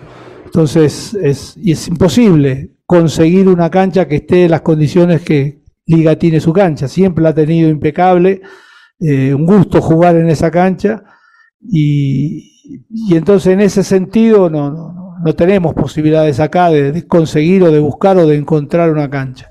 [0.46, 6.40] Entonces, es, es imposible conseguir una cancha que esté en las condiciones que Liga tiene
[6.40, 6.88] su cancha.
[6.88, 8.42] Siempre la ha tenido impecable,
[9.00, 11.04] eh, un gusto jugar en esa cancha
[11.62, 17.64] y, y entonces en ese sentido no, no, no tenemos posibilidades acá de, de, conseguir
[17.64, 19.50] o de buscar o de encontrar una cancha.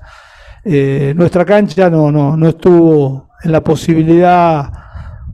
[0.63, 4.71] Eh, nuestra cancha no, no, no estuvo en la posibilidad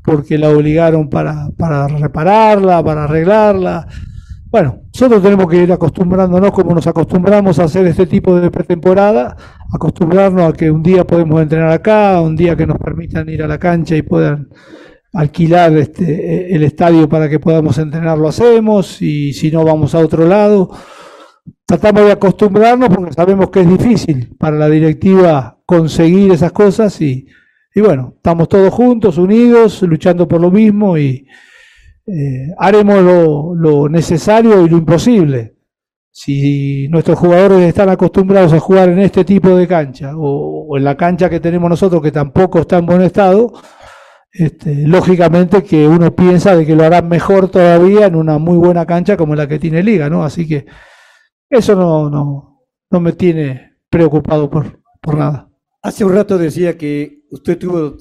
[0.04, 3.88] porque la obligaron para, para repararla, para arreglarla.
[4.50, 9.36] Bueno, nosotros tenemos que ir acostumbrándonos como nos acostumbramos a hacer este tipo de pretemporada,
[9.74, 13.48] acostumbrarnos a que un día podemos entrenar acá, un día que nos permitan ir a
[13.48, 14.50] la cancha y puedan
[15.12, 20.00] alquilar este, el estadio para que podamos entrenar, lo hacemos, y si no vamos a
[20.00, 20.70] otro lado.
[21.66, 27.26] Tratamos de acostumbrarnos porque sabemos que es difícil para la directiva conseguir esas cosas y,
[27.74, 31.26] y bueno, estamos todos juntos, unidos, luchando por lo mismo y
[32.06, 35.56] eh, haremos lo, lo, necesario y lo imposible.
[36.12, 40.96] Si nuestros jugadores están acostumbrados a jugar en este tipo de cancha o, en la
[40.96, 43.54] cancha que tenemos nosotros que tampoco está en buen estado,
[44.32, 48.86] este, lógicamente que uno piensa de que lo harán mejor todavía en una muy buena
[48.86, 50.24] cancha como la que tiene Liga, ¿no?
[50.24, 50.66] Así que
[51.50, 55.50] eso no, no, no me tiene preocupado por, por nada.
[55.82, 57.98] Hace un rato decía que usted tuvo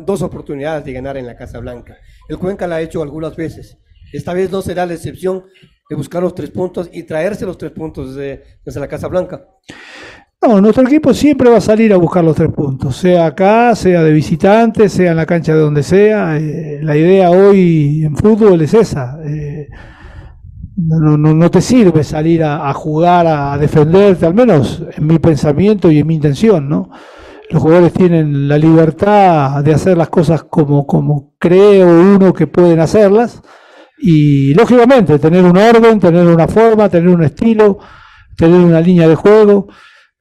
[0.00, 1.96] dos oportunidades de ganar en la Casa Blanca.
[2.28, 3.78] El Cuenca la ha hecho algunas veces.
[4.12, 5.44] Esta vez no será la excepción
[5.88, 9.46] de buscar los tres puntos y traerse los tres puntos desde, la Casa Blanca.
[10.40, 14.04] No, nuestro equipo siempre va a salir a buscar los tres puntos, sea acá, sea
[14.04, 16.38] de visitante, sea en la cancha de donde sea.
[16.38, 19.18] Eh, la idea hoy en fútbol es esa.
[19.24, 19.68] Eh,
[20.76, 25.90] no, no, no, te sirve salir a, jugar, a defenderte, al menos en mi pensamiento
[25.90, 26.90] y en mi intención, ¿no?
[27.50, 32.80] Los jugadores tienen la libertad de hacer las cosas como, como creo uno que pueden
[32.80, 33.42] hacerlas
[33.98, 37.78] y lógicamente tener un orden, tener una forma, tener un estilo,
[38.36, 39.68] tener una línea de juego,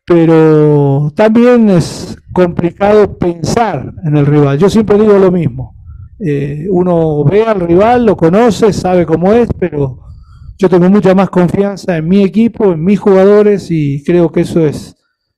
[0.06, 4.58] pero también es complicado pensar en el rival.
[4.58, 5.76] Yo siempre digo lo mismo.
[6.20, 10.00] Eh, uno ve al rival, lo conoce, sabe cómo es, pero
[10.58, 14.66] yo tengo mucha más confianza en mi equipo, en mis jugadores y creo que eso
[14.66, 14.97] es,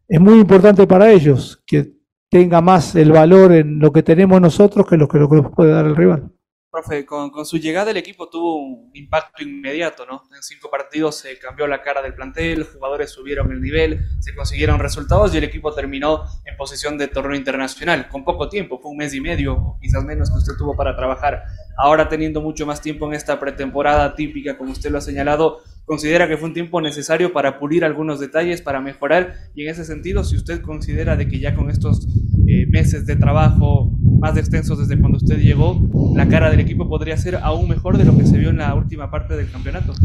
[0.09, 1.93] es muy importante para ellos, que
[2.31, 5.85] tenga más el valor en lo que tenemos nosotros que lo que, nos puede dar
[5.85, 6.31] el rival.
[6.71, 10.23] Profe, con, con, su llegada el equipo tuvo un impacto inmediato, ¿no?
[10.35, 14.35] En cinco partidos se cambió la cara del plantel, los jugadores subieron el nivel, se
[14.35, 18.91] consiguieron resultados y el equipo terminó en posición de torneo internacional, con poco tiempo, fue
[18.91, 21.43] un mes y medio, quizás menos que usted tuvo para trabajar.
[21.77, 26.27] Ahora teniendo mucho más tiempo en esta pretemporada típica, como usted lo ha señalado, considera
[26.27, 30.23] que fue un tiempo necesario para pulir algunos detalles, para mejorar y en ese sentido,
[30.23, 32.07] si usted considera de que ya con estos
[32.47, 35.81] eh, meses de trabajo más extensos desde cuando usted llegó,
[36.15, 38.75] la cara del equipo podría ser aún mejor de lo que se vio en la
[38.75, 39.95] última parte del campeonato.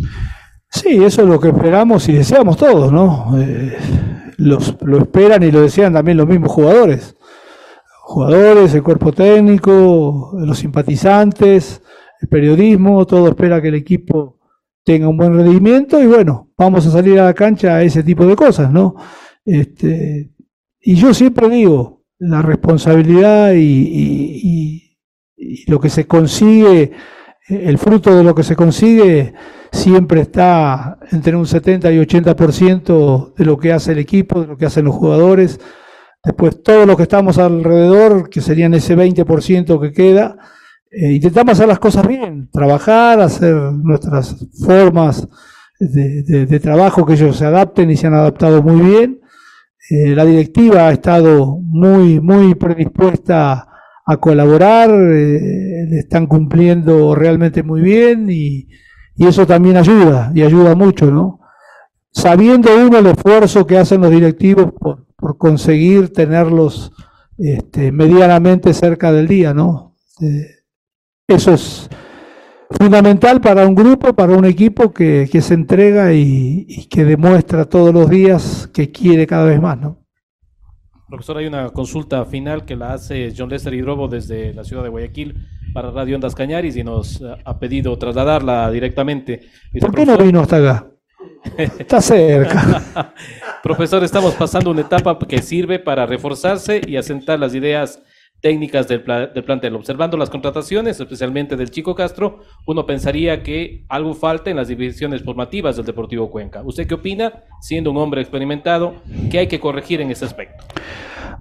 [0.71, 3.39] Sí, eso es lo que esperamos y deseamos todos, ¿no?
[3.39, 3.77] Eh,
[4.39, 7.15] los, lo esperan y lo desean también los mismos jugadores.
[8.01, 11.83] Jugadores, el cuerpo técnico, los simpatizantes,
[12.23, 14.39] el periodismo, todo espera que el equipo
[14.85, 18.27] tenga un buen rendimiento y bueno, vamos a salir a la cancha a ese tipo
[18.27, 18.95] de cosas, ¿no?
[19.45, 20.31] Este,
[20.81, 24.81] y yo siempre digo, la responsabilidad y,
[25.67, 26.93] lo que se consigue,
[27.49, 29.35] el fruto de lo que se consigue
[29.73, 34.57] siempre está entre un 70 y 80% de lo que hace el equipo, de lo
[34.57, 35.61] que hacen los jugadores.
[36.23, 40.39] Después todo lo que estamos alrededor, que serían ese 20% que queda,
[40.97, 45.29] eh, intentamos hacer las cosas bien, trabajar, hacer nuestras formas
[45.81, 49.21] de, trabajo que ellos se adapten y se han adaptado muy bien
[49.91, 53.69] eh, la directiva ha estado muy, muy predispuesta
[54.07, 58.69] a colaborar, eh, están cumpliendo realmente muy bien y,
[59.17, 61.41] eso también ayuda, y ayuda mucho, ¿no?
[62.11, 66.93] Sabiendo uno el esfuerzo que hacen los directivos por, por conseguir tenerlos
[67.39, 69.95] este, medianamente cerca del día, ¿no?
[70.21, 70.54] Eh,
[71.29, 71.89] eso es
[72.71, 77.65] fundamental para un grupo, para un equipo que, que se entrega y, y, que demuestra
[77.65, 80.05] todos los días que quiere cada vez más, ¿no?
[81.09, 84.89] Profesor, hay una consulta final que la hace John Lester Hidrobo desde la ciudad de
[84.89, 85.35] Guayaquil
[85.73, 89.43] para Radio Ondas Cañaris y nos eh, ha pedido trasladarla directamente.
[89.73, 90.91] Dice, ¿Por qué no "Profesor, vino hasta acá?
[91.79, 93.13] Está cerca.
[93.63, 98.03] Profesor, estamos pasando una etapa que sirve para reforzarse y asentar las ideas
[98.45, 99.75] técnicas del, pla- del plantel.
[99.75, 105.23] Observando las contrataciones, especialmente del Chico Castro, uno pensaría que algo falta en las divisiones
[105.23, 106.61] formativas del Deportivo Cuenca.
[106.63, 107.33] ¿Usted qué opina,
[107.63, 108.97] siendo un hombre experimentado,
[109.31, 110.63] qué hay que corregir en ese aspecto?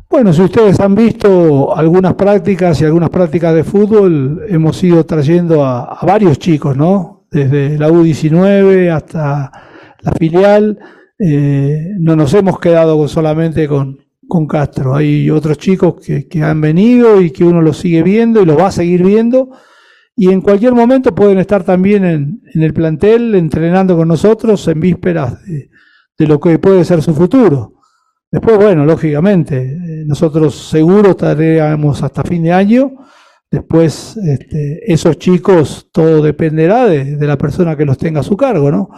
[0.09, 5.65] Bueno, si ustedes han visto algunas prácticas y algunas prácticas de fútbol, hemos ido trayendo
[5.65, 7.27] a, varios chicos, ¿no?
[7.29, 9.51] Desde la U19 hasta
[9.99, 10.79] la filial.
[11.19, 13.97] eh, no nos hemos quedado solamente con,
[14.33, 14.95] con Castro.
[14.95, 18.57] Hay otros chicos que, que han venido y que uno los sigue viendo y los
[18.57, 19.51] va a seguir viendo.
[20.15, 24.79] Y en cualquier momento pueden estar también en, en el plantel entrenando con nosotros en
[24.79, 27.75] vísperas de, lo que puede ser su futuro.
[28.31, 32.91] Después, bueno, lógicamente, eh, nosotros seguro estaremos hasta fin de año.
[33.51, 38.35] Después, este, esos chicos, todo dependerá de, de la persona que los tenga a su
[38.35, 38.89] cargo, ¿no?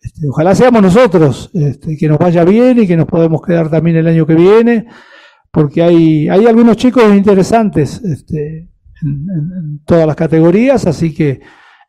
[0.00, 3.96] Este, ojalá seamos nosotros, este, que nos vaya bien y que nos podamos quedar también
[3.96, 4.86] el año que viene,
[5.50, 8.68] porque hay, hay algunos chicos interesantes este,
[9.02, 11.40] en, todas las categorías, así que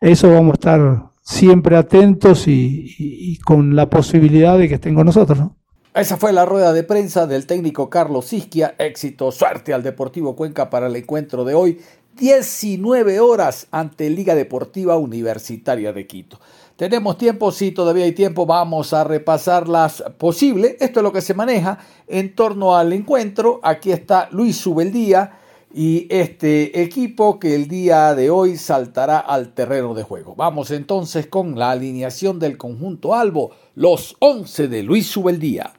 [0.02, 5.38] eso vamos a estar siempre atentos y, con la posibilidad de que estén con nosotros,
[5.38, 5.56] ¿no?
[5.94, 8.76] Esa fue la rueda de prensa del técnico Carlos Isquia.
[8.78, 11.80] Éxito, suerte al Deportivo Cuenca para el encuentro de hoy.
[12.16, 16.40] 19 horas ante Liga Deportiva Universitaria de Quito.
[16.80, 18.46] Tenemos tiempo, sí, todavía hay tiempo.
[18.46, 20.78] Vamos a repasar las posibles.
[20.80, 21.78] Esto es lo que se maneja
[22.08, 23.60] en torno al encuentro.
[23.64, 25.40] Aquí está Luis Subeldía
[25.74, 30.36] y este equipo que el día de hoy saltará al terreno de juego.
[30.38, 35.74] Vamos entonces con la alineación del conjunto Albo, los 11 de Luis Subeldía.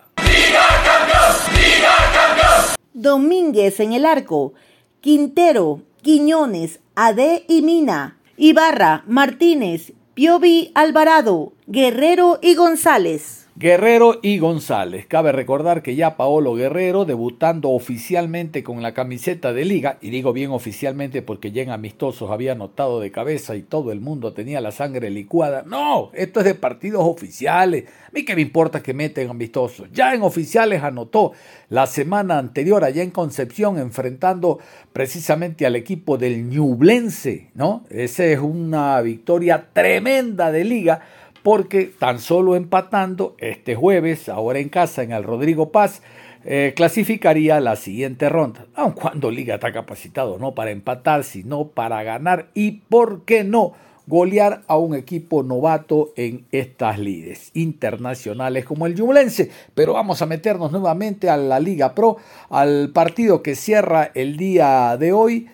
[2.93, 4.53] Domínguez en el arco,
[5.01, 13.47] Quintero, Quiñones, Ade y Mina, Ibarra, Martínez, Piovi Alvarado, Guerrero y González.
[13.61, 15.05] Guerrero y González.
[15.07, 20.33] Cabe recordar que ya Paolo Guerrero, debutando oficialmente con la camiseta de liga, y digo
[20.33, 24.63] bien oficialmente porque ya en amistosos había anotado de cabeza y todo el mundo tenía
[24.63, 25.63] la sangre licuada.
[25.67, 27.85] No, esto es de partidos oficiales.
[28.09, 29.91] A mí que me importa que meten amistosos.
[29.93, 31.33] Ya en oficiales anotó
[31.69, 34.59] la semana anterior allá en Concepción enfrentando
[34.95, 37.85] precisamente al equipo del Ñublense, ¿no?
[37.91, 41.03] Esa es una victoria tremenda de liga
[41.43, 46.03] porque tan solo empatando este jueves, ahora en casa en el Rodrigo Paz,
[46.45, 48.67] eh, clasificaría la siguiente ronda.
[48.75, 53.73] Aun cuando Liga está capacitado no para empatar, sino para ganar y, ¿por qué no?,
[54.07, 59.51] golear a un equipo novato en estas lides internacionales como el Yumulense.
[59.75, 62.17] Pero vamos a meternos nuevamente a la Liga Pro,
[62.49, 65.49] al partido que cierra el día de hoy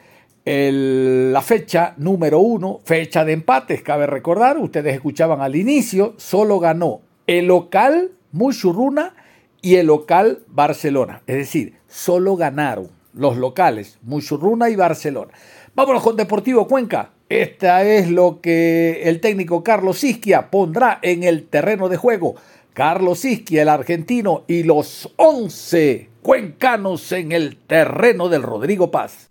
[0.47, 7.01] la fecha número uno, fecha de empates, cabe recordar, ustedes escuchaban al inicio, solo ganó
[7.27, 9.15] el local Muchurruna
[9.61, 11.23] y el local Barcelona.
[11.27, 15.33] Es decir, solo ganaron los locales Muchurruna y Barcelona.
[15.75, 17.11] Vámonos con Deportivo Cuenca.
[17.29, 22.37] Esta es lo que el técnico Carlos Isquia pondrá en el terreno de juego.
[22.73, 29.29] Carlos Isquia, el argentino, y los 11 cuencanos en el terreno del Rodrigo Paz.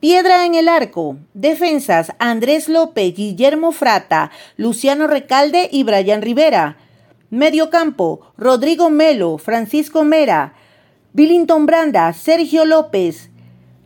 [0.00, 1.16] Piedra en el arco.
[1.34, 6.76] Defensas Andrés López, Guillermo Frata, Luciano Recalde y Brian Rivera.
[7.30, 10.54] Mediocampo Rodrigo Melo, Francisco Mera,
[11.14, 13.30] Billington Branda, Sergio López.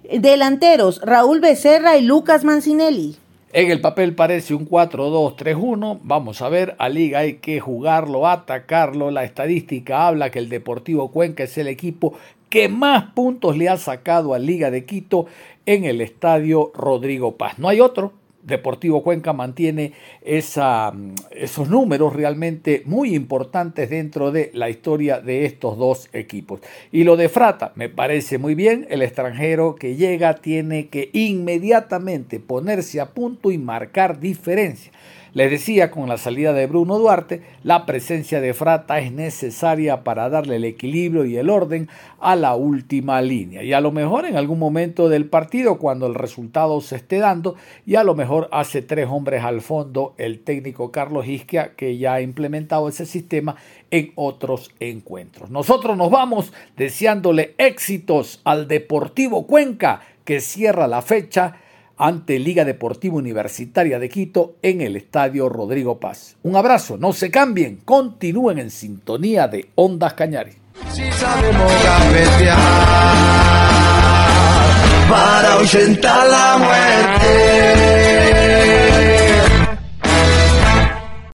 [0.02, 3.16] Delanteros Raúl Becerra y Lucas Mancinelli.
[3.54, 6.00] En el papel parece un 4-2-3-1.
[6.02, 9.10] Vamos a ver, a Liga hay que jugarlo, atacarlo.
[9.10, 12.14] La estadística habla que el Deportivo Cuenca es el equipo
[12.52, 15.24] que más puntos le ha sacado a Liga de Quito
[15.64, 17.58] en el estadio Rodrigo Paz.
[17.58, 18.12] No hay otro.
[18.42, 20.92] Deportivo Cuenca mantiene esa,
[21.30, 26.60] esos números realmente muy importantes dentro de la historia de estos dos equipos.
[26.90, 28.86] Y lo de Frata me parece muy bien.
[28.90, 34.92] El extranjero que llega tiene que inmediatamente ponerse a punto y marcar diferencia.
[35.34, 40.28] Les decía, con la salida de Bruno Duarte, la presencia de Frata es necesaria para
[40.28, 41.88] darle el equilibrio y el orden
[42.20, 43.62] a la última línea.
[43.62, 47.56] Y a lo mejor en algún momento del partido, cuando el resultado se esté dando,
[47.86, 52.12] y a lo mejor hace tres hombres al fondo el técnico Carlos Isquia, que ya
[52.14, 53.56] ha implementado ese sistema
[53.90, 55.48] en otros encuentros.
[55.48, 61.56] Nosotros nos vamos deseándole éxitos al Deportivo Cuenca, que cierra la fecha
[61.96, 66.36] ante Liga Deportiva Universitaria de Quito en el Estadio Rodrigo Paz.
[66.42, 70.56] Un abrazo, no se cambien, continúen en sintonía de Ondas Cañares.